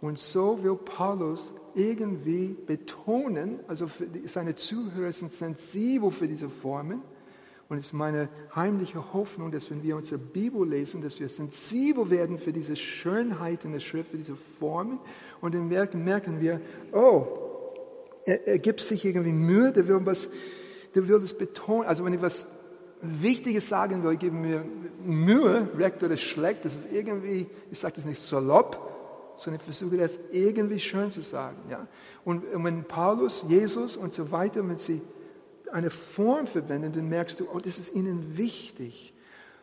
Und 0.00 0.18
so 0.18 0.62
will 0.62 0.76
Paulus 0.76 1.52
irgendwie 1.74 2.48
betonen, 2.66 3.60
also 3.66 3.88
seine 4.26 4.54
Zuhörer 4.54 5.12
sind 5.12 5.32
sensibel 5.32 6.10
für 6.10 6.28
diese 6.28 6.48
Formen, 6.48 7.02
und 7.68 7.78
es 7.78 7.86
ist 7.86 7.92
meine 7.94 8.28
heimliche 8.54 9.14
Hoffnung, 9.14 9.50
dass 9.50 9.70
wenn 9.70 9.82
wir 9.82 9.96
unsere 9.96 10.18
Bibel 10.18 10.68
lesen, 10.68 11.02
dass 11.02 11.18
wir 11.18 11.28
sensibel 11.28 12.10
werden 12.10 12.38
für 12.38 12.52
diese 12.52 12.76
Schönheit 12.76 13.64
in 13.64 13.72
der 13.72 13.80
Schrift, 13.80 14.10
für 14.10 14.18
diese 14.18 14.36
Formen. 14.36 14.98
Und 15.40 15.54
dann 15.54 15.68
merken, 15.68 16.04
merken 16.04 16.40
wir, 16.40 16.60
oh, 16.92 17.26
er, 18.26 18.46
er 18.46 18.58
gibt 18.58 18.80
sich 18.80 19.04
irgendwie 19.04 19.32
Mühe, 19.32 19.72
der 19.72 19.88
will 19.88 20.00
was, 20.04 20.30
der 20.94 21.08
will 21.08 21.20
das 21.20 21.32
betonen. 21.32 21.88
Also 21.88 22.04
wenn 22.04 22.12
ich 22.12 22.22
was 22.22 22.46
Wichtiges 23.00 23.68
sagen 23.68 24.04
will, 24.04 24.16
gebe 24.16 24.36
mir 24.36 24.64
Mühe, 25.02 25.68
recht 25.76 26.02
oder 26.02 26.16
schlecht, 26.16 26.64
das 26.64 26.76
ist 26.76 26.88
irgendwie, 26.92 27.46
ich 27.70 27.78
sage 27.78 27.94
das 27.96 28.04
nicht 28.04 28.20
salopp, 28.20 28.78
sondern 29.36 29.60
ich 29.60 29.64
versuche 29.64 29.96
das 29.96 30.18
irgendwie 30.32 30.78
schön 30.78 31.10
zu 31.10 31.22
sagen. 31.22 31.56
Ja? 31.70 31.86
Und 32.24 32.44
wenn 32.52 32.84
Paulus, 32.84 33.46
Jesus 33.48 33.96
und 33.96 34.12
so 34.12 34.30
weiter, 34.30 34.66
wenn 34.68 34.76
sie 34.76 35.00
eine 35.74 35.90
Form 35.90 36.46
verwenden, 36.46 36.92
dann 36.92 37.08
merkst 37.08 37.40
du, 37.40 37.48
oh, 37.52 37.58
das 37.58 37.78
ist 37.78 37.92
ihnen 37.94 38.36
wichtig. 38.36 39.12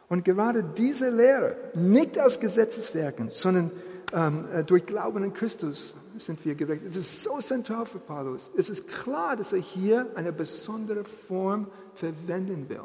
Und 0.10 0.26
gerade 0.26 0.62
diese 0.62 1.10
Lehre, 1.10 1.56
nicht 1.74 2.20
aus 2.20 2.42
Gesetzeswerken, 2.42 3.30
sondern 3.30 3.72
ähm, 4.14 4.46
äh, 4.54 4.64
durch 4.66 4.86
Glauben 4.86 5.24
in 5.24 5.34
Christus 5.34 5.96
sind 6.18 6.44
wir 6.44 6.56
gerecht. 6.56 6.84
Es 6.86 6.98
ist 6.98 7.24
so 7.24 7.40
zentral 7.40 7.86
für 7.86 8.00
Paulus. 8.00 8.52
Es 8.58 8.70
ist 8.70 8.90
klar, 8.90 9.38
dass 9.38 9.54
er 9.54 9.60
hier 9.60 10.06
eine 10.16 10.34
besondere 10.34 11.06
Form 11.06 11.68
verwenden 11.96 12.68
will. 12.68 12.82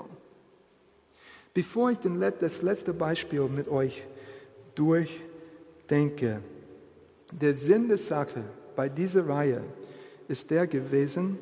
Bevor 1.52 1.90
ich 1.90 1.98
das 2.38 2.62
letzte 2.62 2.92
Beispiel 2.92 3.48
mit 3.48 3.66
euch 3.66 4.04
durchdenke, 4.76 6.42
der 7.32 7.56
Sinn 7.56 7.88
der 7.88 7.98
Sache 7.98 8.44
bei 8.76 8.88
dieser 8.88 9.28
Reihe 9.28 9.64
ist 10.28 10.48
der 10.52 10.68
gewesen, 10.68 11.38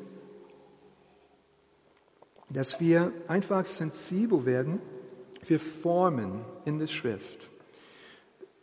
dass 2.55 2.79
wir 2.79 3.11
einfach 3.27 3.65
sensibel 3.67 4.45
werden 4.45 4.79
für 5.43 5.59
Formen 5.59 6.41
in 6.63 6.79
der 6.79 6.87
Schrift. 6.87 7.49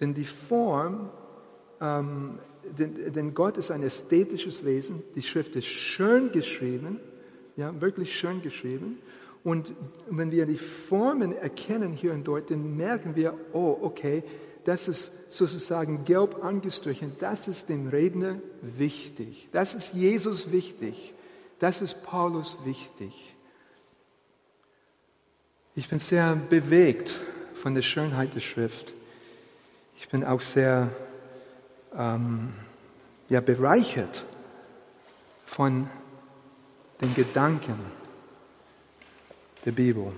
Denn 0.01 0.14
die 0.14 0.24
Form, 0.24 1.11
ähm, 1.80 2.38
denn, 2.78 3.12
denn, 3.12 3.34
Gott 3.34 3.59
ist 3.59 3.70
ein 3.70 3.82
ästhetisches 3.82 4.64
Wesen, 4.64 5.03
die 5.14 5.22
Schrift 5.22 5.57
ist 5.57 5.66
schön 5.66 6.32
geschrieben, 6.32 7.01
ja, 7.57 7.78
wirklich 7.80 8.18
schön 8.18 8.40
geschrieben. 8.40 8.99
Und 9.45 9.74
wenn 10.09 10.30
wir 10.30 10.47
die 10.47 10.59
Formen 10.59 11.36
erkennen 11.36 11.93
hier 11.93 12.12
und 12.14 12.24
dort, 12.24 12.51
dann 12.51 12.76
merken 12.76 13.14
wir, 13.14 13.34
oh, 13.53 13.76
okay, 13.82 14.22
das 14.64 14.88
ist 14.88 15.32
sozusagen 15.32 16.05
gelb 16.05 16.43
angestrichen, 16.43 17.12
das 17.18 17.49
ist 17.49 17.68
dem 17.68 17.88
Redner 17.88 18.40
wichtig, 18.62 19.49
das 19.53 19.74
ist 19.74 19.93
Jesus 19.93 20.53
wichtig, 20.53 21.14
das 21.59 21.82
ist 21.82 22.05
Paulus 22.05 22.59
wichtig. 22.64 23.34
Ich 25.75 25.89
bin 25.89 25.99
sehr 25.99 26.37
bewegt 26.51 27.18
von 27.55 27.75
der 27.75 27.81
Schönheit 27.81 28.35
der 28.35 28.41
Schrift. 28.41 28.93
Ich 29.97 30.07
bin 30.11 30.23
auch 30.23 30.43
sehr 30.43 30.91
ähm, 31.97 32.53
ja, 33.31 33.41
bereichert 33.41 34.27
von 35.47 35.89
den 37.01 37.14
Gedanken 37.14 37.79
der 39.64 39.73
Bibel. 39.73 40.12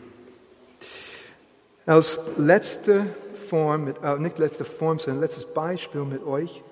Als 1.87 2.37
letzte 2.37 3.07
Form, 3.49 3.85
mit, 3.85 4.03
äh, 4.03 4.19
nicht 4.19 4.39
letzte 4.39 4.65
Form, 4.65 4.99
sondern 4.99 5.21
letztes 5.21 5.47
Beispiel 5.47 6.03
mit 6.05 6.25
euch, 6.25 6.65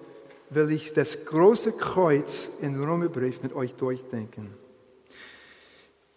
will 0.51 0.73
ich 0.73 0.93
das 0.93 1.25
große 1.27 1.77
Kreuz 1.77 2.49
im 2.61 2.83
Römerbrief 2.83 3.45
mit 3.45 3.53
euch 3.53 3.77
durchdenken. 3.77 4.53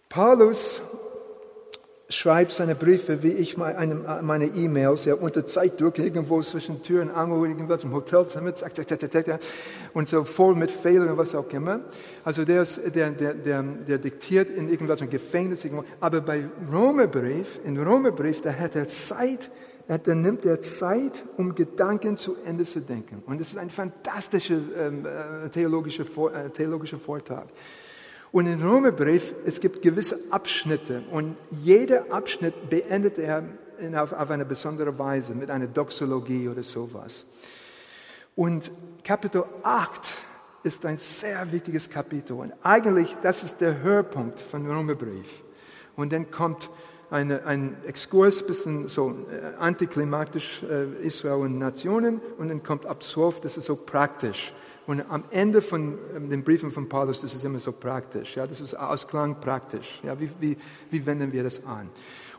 Paulus 0.09 0.81
schreibt 2.09 2.51
seine 2.51 2.75
Briefe 2.75 3.23
wie 3.23 3.31
ich 3.31 3.57
meine 3.57 4.45
E-Mails, 4.45 5.05
ja, 5.05 5.15
unter 5.15 5.45
Zeitdruck 5.45 5.97
irgendwo 5.97 6.41
zwischen 6.41 6.83
Tür 6.83 7.01
und 7.01 7.09
Angel, 7.09 7.49
irgendwas 7.49 7.83
im 7.83 7.93
Hotelzimmer, 7.93 8.53
zack, 8.53 8.75
zack, 8.75 8.87
zack, 8.87 9.11
zack, 9.11 9.39
und 9.93 10.07
so 10.07 10.23
voll 10.23 10.55
mit 10.55 10.69
Fehlern 10.71 11.09
und 11.09 11.17
was 11.17 11.33
auch 11.33 11.49
immer. 11.51 11.79
Also 12.23 12.45
der, 12.45 12.61
ist, 12.61 12.95
der, 12.95 13.09
der, 13.11 13.33
der, 13.33 13.63
der 13.63 13.97
diktiert 13.97 14.49
in 14.51 14.69
irgendwelchen 14.69 15.09
Gefängnis 15.09 15.65
irgendwo. 15.65 15.83
Aber 15.99 16.21
bei 16.21 16.45
Römerbrief, 16.71 17.59
in 17.65 17.77
Römerbrief, 17.77 18.41
da 18.41 18.53
hat 18.53 18.75
er 18.75 18.87
Zeit, 18.87 19.49
da 19.87 20.15
nimmt 20.15 20.45
er 20.45 20.61
Zeit, 20.61 21.23
um 21.37 21.55
Gedanken 21.55 22.17
zu 22.17 22.35
Ende 22.45 22.65
zu 22.65 22.81
denken. 22.81 23.23
Und 23.25 23.41
das 23.41 23.49
ist 23.49 23.57
ein 23.57 23.69
fantastischer 23.71 24.59
ähm, 24.77 25.05
äh, 25.05 25.49
theologischer, 25.49 26.03
äh, 26.03 26.49
theologischer 26.51 26.99
Vortrag. 26.99 27.47
Und 28.35 28.47
im 28.47 28.61
Römerbrief, 28.61 29.33
es 29.45 29.61
gibt 29.61 29.81
gewisse 29.81 30.19
Abschnitte 30.29 31.03
und 31.09 31.37
jeder 31.51 32.11
Abschnitt 32.11 32.69
beendet 32.69 33.17
er 33.17 33.45
auf, 33.95 34.11
auf 34.11 34.29
eine 34.29 34.43
besondere 34.43 34.99
Weise 34.99 35.33
mit 35.33 35.49
einer 35.49 35.67
Doxologie 35.67 36.49
oder 36.49 36.61
sowas. 36.61 37.25
Und 38.35 38.73
Kapitel 39.05 39.45
8 39.63 40.09
ist 40.63 40.85
ein 40.85 40.97
sehr 40.97 41.49
wichtiges 41.53 41.89
Kapitel 41.89 42.33
und 42.33 42.51
eigentlich 42.61 43.15
das 43.21 43.41
ist 43.41 43.61
der 43.61 43.81
Höhepunkt 43.81 44.41
von 44.41 44.69
Römerbrief. 44.69 45.41
Und 45.95 46.11
dann 46.11 46.29
kommt 46.29 46.69
eine, 47.09 47.45
ein 47.45 47.77
Exkurs, 47.87 48.45
bisschen 48.45 48.89
so 48.89 49.11
äh, 49.31 49.55
antiklimaktisch 49.59 50.61
äh, 50.63 51.05
Israel 51.05 51.39
und 51.39 51.57
Nationen 51.57 52.19
und 52.37 52.49
dann 52.49 52.63
kommt 52.63 52.85
ab 52.85 53.01
12, 53.01 53.39
das 53.39 53.55
ist 53.55 53.67
so 53.67 53.77
praktisch. 53.77 54.51
Und 54.87 55.03
am 55.09 55.23
Ende 55.31 55.61
von 55.61 55.97
ähm, 56.15 56.29
den 56.29 56.43
Briefen 56.43 56.71
von 56.71 56.87
Paulus, 56.87 57.21
das 57.21 57.33
ist 57.33 57.43
immer 57.43 57.59
so 57.59 57.71
praktisch. 57.71 58.35
Ja, 58.35 58.45
das 58.45 58.61
ist 58.61 58.75
Ausklang 58.75 59.39
praktisch. 59.41 59.99
Ja, 60.03 60.19
wie, 60.19 60.29
wie, 60.39 60.57
wie 60.91 61.05
wenden 61.05 61.31
wir 61.31 61.43
das 61.43 61.65
an? 61.65 61.89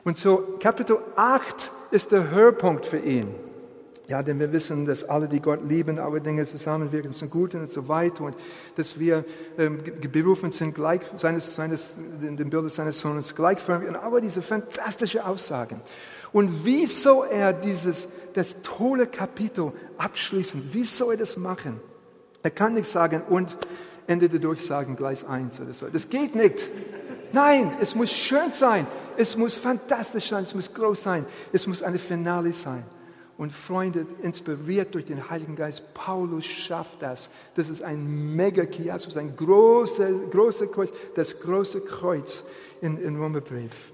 Und 0.04 0.16
so 0.18 0.56
Kapitel 0.60 0.98
8 1.16 1.70
ist 1.90 2.12
der 2.12 2.30
Höhepunkt 2.30 2.86
für 2.86 2.98
ihn. 2.98 3.34
Ja, 4.08 4.22
denn 4.22 4.38
wir 4.38 4.52
wissen, 4.52 4.86
dass 4.86 5.02
alle, 5.02 5.26
die 5.26 5.40
Gott 5.40 5.68
lieben, 5.68 5.98
alle 5.98 6.20
Dinge 6.20 6.46
zusammenwirken 6.46 7.10
zum 7.10 7.28
Guten 7.28 7.62
und 7.62 7.68
so 7.68 7.88
weiter 7.88 8.22
und 8.22 8.36
dass 8.76 9.00
wir 9.00 9.24
ähm, 9.58 9.80
berufen 10.12 10.52
sind, 10.52 10.76
gleich 10.76 11.00
seines, 11.16 11.56
seines, 11.56 11.96
dem 11.96 12.48
Bild 12.48 12.70
seines 12.70 13.00
Sohnes 13.00 13.34
gleichförmig 13.34 13.88
und 13.88 13.96
aber 13.96 14.20
diese 14.20 14.42
fantastische 14.42 15.26
Aussagen. 15.26 15.80
Und 16.32 16.64
wie 16.64 16.86
soll 16.86 17.26
er 17.32 17.52
dieses, 17.52 18.06
das 18.34 18.62
tolle 18.62 19.08
Kapitel 19.08 19.72
abschließen? 19.98 20.72
Wie 20.72 20.84
soll 20.84 21.14
er 21.14 21.18
das 21.18 21.36
machen? 21.36 21.80
Er 22.46 22.50
kann 22.50 22.74
nicht 22.74 22.88
sagen, 22.88 23.22
und 23.28 23.58
Ende 24.06 24.28
der 24.28 24.38
Durchsagen 24.38 24.94
Gleis 24.94 25.24
1 25.24 25.60
oder 25.62 25.72
so. 25.72 25.88
Das 25.88 26.08
geht 26.08 26.36
nicht. 26.36 26.68
Nein, 27.32 27.72
es 27.80 27.96
muss 27.96 28.12
schön 28.12 28.52
sein. 28.52 28.86
Es 29.16 29.36
muss 29.36 29.56
fantastisch 29.56 30.28
sein. 30.28 30.44
Es 30.44 30.54
muss 30.54 30.72
groß 30.72 31.02
sein. 31.02 31.26
Es 31.52 31.66
muss 31.66 31.82
eine 31.82 31.98
Finale 31.98 32.52
sein. 32.52 32.84
Und 33.36 33.52
Freunde, 33.52 34.06
inspiriert 34.22 34.94
durch 34.94 35.06
den 35.06 35.28
Heiligen 35.28 35.56
Geist, 35.56 35.92
Paulus 35.92 36.46
schafft 36.46 37.02
das. 37.02 37.30
Das 37.56 37.68
ist 37.68 37.82
ein 37.82 38.36
Mega-Chiasmus, 38.36 39.16
ein 39.16 39.34
großer, 39.34 40.08
großer 40.30 40.68
Kreuz, 40.68 40.90
das 41.16 41.40
große 41.40 41.80
Kreuz 41.80 42.44
in, 42.80 42.96
in 43.02 43.16
Römerbrief. 43.16 43.90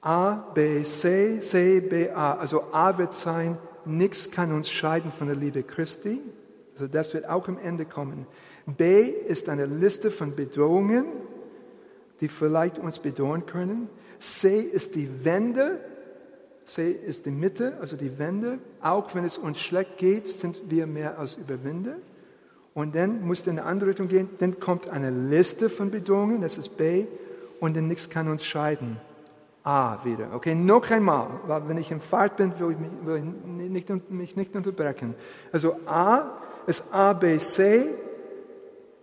A, 0.00 0.32
B, 0.54 0.82
C, 0.82 1.40
C, 1.42 1.80
B, 1.80 2.08
A. 2.08 2.36
Also 2.36 2.72
A 2.72 2.96
wird 2.96 3.12
sein, 3.12 3.58
nichts 3.84 4.30
kann 4.30 4.50
uns 4.50 4.70
scheiden 4.70 5.12
von 5.12 5.26
der 5.26 5.36
Liebe 5.36 5.62
Christi. 5.62 6.22
Also 6.74 6.88
das 6.88 7.14
wird 7.14 7.28
auch 7.28 7.48
am 7.48 7.58
Ende 7.58 7.84
kommen. 7.84 8.26
B 8.66 9.08
ist 9.08 9.48
eine 9.48 9.66
Liste 9.66 10.10
von 10.10 10.34
Bedrohungen, 10.34 11.06
die 12.20 12.28
vielleicht 12.28 12.78
uns 12.78 12.98
bedrohen 12.98 13.46
können. 13.46 13.88
C 14.18 14.60
ist 14.60 14.94
die 14.94 15.24
Wende. 15.24 15.80
C 16.64 16.90
ist 16.90 17.26
die 17.26 17.30
Mitte, 17.30 17.76
also 17.80 17.96
die 17.96 18.18
Wende. 18.18 18.58
Auch 18.80 19.14
wenn 19.14 19.24
es 19.24 19.36
uns 19.36 19.60
schlecht 19.60 19.98
geht, 19.98 20.26
sind 20.26 20.62
wir 20.68 20.86
mehr 20.86 21.18
als 21.18 21.34
Überwinder. 21.34 21.96
Und 22.72 22.96
dann 22.96 23.24
muss 23.26 23.42
es 23.42 23.46
in 23.46 23.58
eine 23.58 23.68
andere 23.68 23.90
Richtung 23.90 24.08
gehen. 24.08 24.30
Dann 24.38 24.58
kommt 24.58 24.88
eine 24.88 25.10
Liste 25.10 25.68
von 25.68 25.90
Bedrohungen, 25.90 26.40
das 26.40 26.58
ist 26.58 26.76
B. 26.76 27.06
Und 27.60 27.76
dann 27.76 27.86
nichts 27.86 28.10
kann 28.10 28.28
uns 28.28 28.44
scheiden. 28.44 28.96
A 29.62 30.04
wieder. 30.04 30.34
Okay, 30.34 30.54
noch 30.54 30.90
einmal, 30.90 31.28
weil 31.46 31.68
wenn 31.68 31.78
ich 31.78 31.90
im 31.90 32.00
Fahrt 32.00 32.36
bin, 32.36 32.52
will 32.58 32.72
ich 32.72 32.78
mich, 32.78 32.90
will 33.04 33.16
ich 33.16 33.70
nicht, 33.70 34.10
mich 34.10 34.36
nicht 34.36 34.54
unterbrechen. 34.54 35.14
Also 35.52 35.76
A 35.86 36.42
ist 36.66 36.92
A, 36.92 37.12
B, 37.12 37.38
C, 37.38 37.86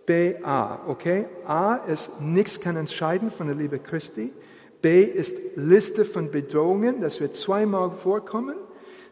B, 0.06 0.36
A. 0.42 0.80
Okay? 0.88 1.26
A 1.46 1.76
ist 1.76 2.20
nichts 2.20 2.60
kann 2.60 2.76
entscheiden 2.76 3.30
von 3.30 3.46
der 3.46 3.56
Liebe 3.56 3.78
Christi. 3.78 4.32
B 4.80 5.04
ist 5.04 5.56
Liste 5.56 6.04
von 6.04 6.30
Bedrohungen, 6.30 7.00
das 7.00 7.20
wird 7.20 7.36
zweimal 7.36 7.92
vorkommen. 7.92 8.56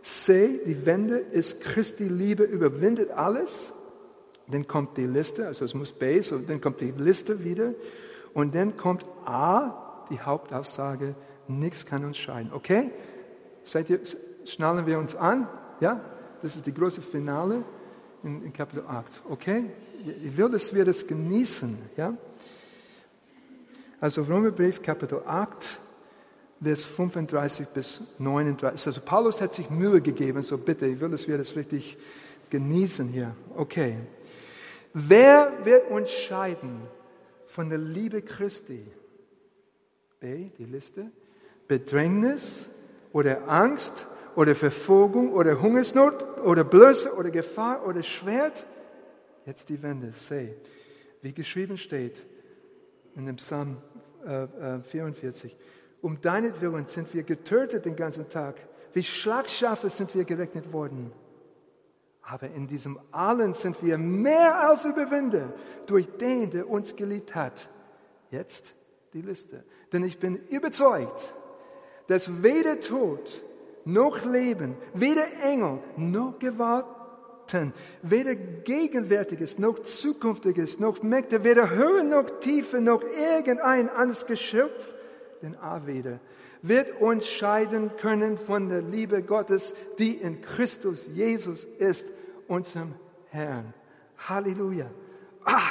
C, 0.02 0.60
die 0.66 0.84
Wende, 0.84 1.18
ist 1.18 1.60
Christi 1.60 2.08
Liebe 2.08 2.42
überwindet 2.42 3.10
alles. 3.10 3.72
Dann 4.48 4.66
kommt 4.66 4.96
die 4.96 5.06
Liste, 5.06 5.46
also 5.46 5.64
es 5.64 5.74
muss 5.74 5.92
B, 5.92 6.20
so 6.22 6.38
dann 6.38 6.60
kommt 6.60 6.80
die 6.80 6.92
Liste 6.96 7.44
wieder. 7.44 7.74
Und 8.34 8.54
dann 8.54 8.76
kommt 8.76 9.04
A, 9.24 10.04
die 10.10 10.20
Hauptaussage, 10.20 11.14
nichts 11.46 11.86
kann 11.86 12.04
uns 12.04 12.18
scheiden. 12.18 12.52
Okay? 12.52 12.90
Seid 13.62 13.90
ihr, 13.90 14.00
schnallen 14.44 14.86
wir 14.86 14.98
uns 14.98 15.14
an? 15.14 15.48
Ja? 15.80 16.00
Das 16.42 16.56
ist 16.56 16.66
die 16.66 16.74
große 16.74 17.02
Finale 17.02 17.62
in, 18.22 18.44
in 18.44 18.52
Kapitel 18.52 18.84
8. 18.86 19.06
Okay? 19.28 19.64
Ich 20.24 20.36
will, 20.36 20.50
dass 20.50 20.74
wir 20.74 20.84
das 20.84 21.06
genießen. 21.06 21.78
Ja? 21.96 22.16
Also 24.00 24.22
Römerbrief 24.22 24.82
Kapitel 24.82 25.22
8, 25.26 25.78
Vers 26.62 26.84
35 26.84 27.68
bis 27.68 28.18
39. 28.18 28.86
Also 28.86 29.00
Paulus 29.00 29.40
hat 29.40 29.54
sich 29.54 29.70
Mühe 29.70 30.00
gegeben, 30.00 30.42
so 30.42 30.58
bitte, 30.58 30.86
ich 30.86 31.00
will, 31.00 31.10
dass 31.10 31.26
wir 31.26 31.38
das 31.38 31.56
wirklich 31.56 31.96
genießen 32.50 33.08
hier. 33.08 33.34
Okay. 33.56 33.96
Wer 34.92 35.52
wird 35.64 35.90
uns 35.90 36.10
scheiden 36.10 36.82
von 37.46 37.68
der 37.68 37.78
Liebe 37.78 38.22
Christi? 38.22 38.86
B, 40.18 40.50
die 40.58 40.64
Liste. 40.64 41.10
Bedrängnis 41.68 42.66
oder 43.12 43.48
Angst 43.48 44.06
oder 44.36 44.54
Verfolgung 44.54 45.32
oder 45.32 45.60
Hungersnot 45.60 46.38
oder 46.44 46.64
Blöße 46.64 47.14
oder 47.14 47.30
Gefahr 47.30 47.86
oder 47.86 48.02
Schwert. 48.02 48.66
Jetzt 49.46 49.68
die 49.68 49.82
Wende, 49.82 50.12
seh, 50.12 50.54
wie 51.22 51.32
geschrieben 51.32 51.78
steht 51.78 52.24
in 53.16 53.26
dem 53.26 53.36
Psalm 53.36 53.78
äh, 54.24 54.78
44. 54.82 55.52
Äh, 55.52 55.56
um 56.02 56.20
deinetwillen 56.20 56.86
sind 56.86 57.12
wir 57.12 57.22
getötet 57.22 57.84
den 57.84 57.96
ganzen 57.96 58.28
Tag. 58.28 58.56
Wie 58.92 59.02
Schlagschafe 59.02 59.90
sind 59.90 60.14
wir 60.14 60.24
gerechnet 60.24 60.72
worden. 60.72 61.12
Aber 62.22 62.48
in 62.48 62.66
diesem 62.66 62.98
allen 63.10 63.54
sind 63.54 63.82
wir 63.84 63.98
mehr 63.98 64.68
als 64.68 64.84
Überwinder 64.84 65.52
durch 65.86 66.06
den, 66.18 66.50
der 66.50 66.68
uns 66.68 66.96
geliebt 66.96 67.34
hat. 67.34 67.68
Jetzt 68.30 68.72
die 69.12 69.22
Liste. 69.22 69.64
Denn 69.92 70.04
ich 70.04 70.18
bin 70.18 70.36
überzeugt, 70.36 71.32
dass 72.06 72.42
weder 72.42 72.80
Tod 72.80 73.42
noch 73.84 74.24
Leben, 74.24 74.76
weder 74.94 75.26
Engel 75.42 75.78
noch 75.96 76.38
Gewalten, 76.38 77.72
weder 78.02 78.34
Gegenwärtiges 78.34 79.58
noch 79.58 79.80
Zukünftiges 79.80 80.78
noch 80.78 81.02
Mächte, 81.02 81.44
weder 81.44 81.70
Höhe 81.70 82.04
noch 82.04 82.40
Tiefe 82.40 82.80
noch 82.80 83.02
irgendein 83.02 83.88
anderes 83.88 84.26
Geschöpf, 84.26 84.92
den 85.42 85.56
A 85.56 85.86
wieder, 85.86 86.20
wird 86.62 87.00
uns 87.00 87.28
scheiden 87.28 87.90
können 87.96 88.38
von 88.38 88.68
der 88.68 88.82
Liebe 88.82 89.22
Gottes, 89.22 89.74
die 89.98 90.16
in 90.16 90.42
Christus 90.42 91.06
Jesus 91.06 91.64
ist, 91.64 92.08
unserem 92.48 92.94
Herrn. 93.30 93.72
Halleluja. 94.28 94.86
Ah, 95.44 95.70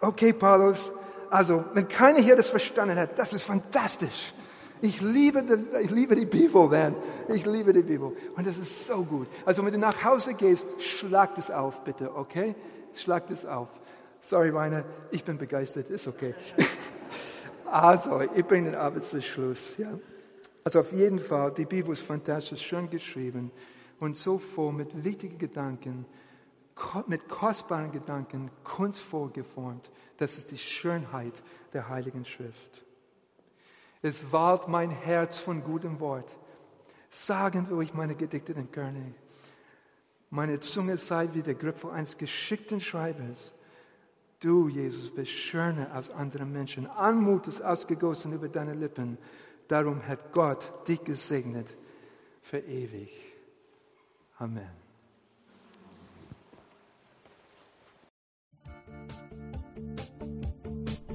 okay, 0.00 0.32
Paulus. 0.32 0.92
Also, 1.30 1.64
wenn 1.74 1.86
keiner 1.88 2.20
hier 2.20 2.36
das 2.36 2.48
verstanden 2.48 2.98
hat, 2.98 3.18
das 3.18 3.32
ist 3.32 3.44
fantastisch. 3.44 4.32
Ich 4.80 5.00
liebe, 5.00 5.42
die, 5.42 5.78
ich 5.82 5.90
liebe 5.90 6.14
die 6.14 6.26
Bibel, 6.26 6.68
man. 6.68 6.94
Ich 7.28 7.44
liebe 7.46 7.72
die 7.72 7.82
Bibel. 7.82 8.16
Und 8.36 8.46
das 8.46 8.58
ist 8.58 8.86
so 8.86 9.04
gut. 9.04 9.26
Also, 9.44 9.64
wenn 9.64 9.72
du 9.72 9.78
nach 9.78 10.04
Hause 10.04 10.34
gehst, 10.34 10.66
schlag 10.80 11.34
das 11.34 11.50
auf, 11.50 11.82
bitte, 11.82 12.14
okay? 12.14 12.54
Schlag 12.94 13.26
das 13.26 13.44
auf. 13.44 13.68
Sorry, 14.20 14.50
Rainer, 14.50 14.84
ich 15.10 15.24
bin 15.24 15.38
begeistert, 15.38 15.90
ist 15.90 16.06
okay. 16.06 16.34
also, 17.70 18.22
ich 18.34 18.44
bringe 18.44 18.70
den 18.70 18.78
Abend 18.78 19.02
zu 19.02 19.20
Schluss, 19.20 19.78
ja. 19.78 19.92
Also, 20.64 20.80
auf 20.80 20.92
jeden 20.92 21.18
Fall, 21.18 21.52
die 21.52 21.64
Bibel 21.64 21.92
ist 21.92 22.02
fantastisch, 22.02 22.62
schön 22.62 22.88
geschrieben 22.88 23.50
und 23.98 24.16
so 24.16 24.38
voll 24.38 24.72
mit 24.72 25.04
wichtigen 25.04 25.38
Gedanken, 25.38 26.06
mit 27.06 27.28
kostbaren 27.28 27.90
Gedanken, 27.90 28.50
kunstvoll 28.62 29.30
geformt. 29.30 29.90
Das 30.18 30.38
ist 30.38 30.52
die 30.52 30.58
Schönheit 30.58 31.42
der 31.72 31.88
Heiligen 31.88 32.24
Schrift. 32.24 32.84
Es 34.02 34.32
wahlt 34.32 34.68
mein 34.68 34.90
Herz 34.90 35.38
von 35.38 35.62
gutem 35.62 36.00
Wort. 36.00 36.30
Sagen 37.10 37.68
will 37.70 37.82
ich 37.82 37.94
meine 37.94 38.14
Gedichte 38.14 38.54
den 38.54 38.70
König. 38.70 39.14
Meine 40.30 40.60
Zunge 40.60 40.98
sei 40.98 41.28
wie 41.32 41.42
der 41.42 41.54
Griffel 41.54 41.90
eines 41.90 42.18
geschickten 42.18 42.80
Schreibers. 42.80 43.54
Du, 44.40 44.68
Jesus, 44.68 45.10
bist 45.10 45.32
schöner 45.32 45.92
als 45.92 46.10
andere 46.10 46.44
Menschen. 46.44 46.86
Anmut 46.86 47.48
ist 47.48 47.60
ausgegossen 47.60 48.32
über 48.32 48.48
deine 48.48 48.74
Lippen. 48.74 49.18
Darum 49.66 50.06
hat 50.06 50.32
Gott 50.32 50.86
dich 50.86 51.02
gesegnet 51.02 51.66
für 52.42 52.58
ewig. 52.58 53.10
Amen. 54.38 54.87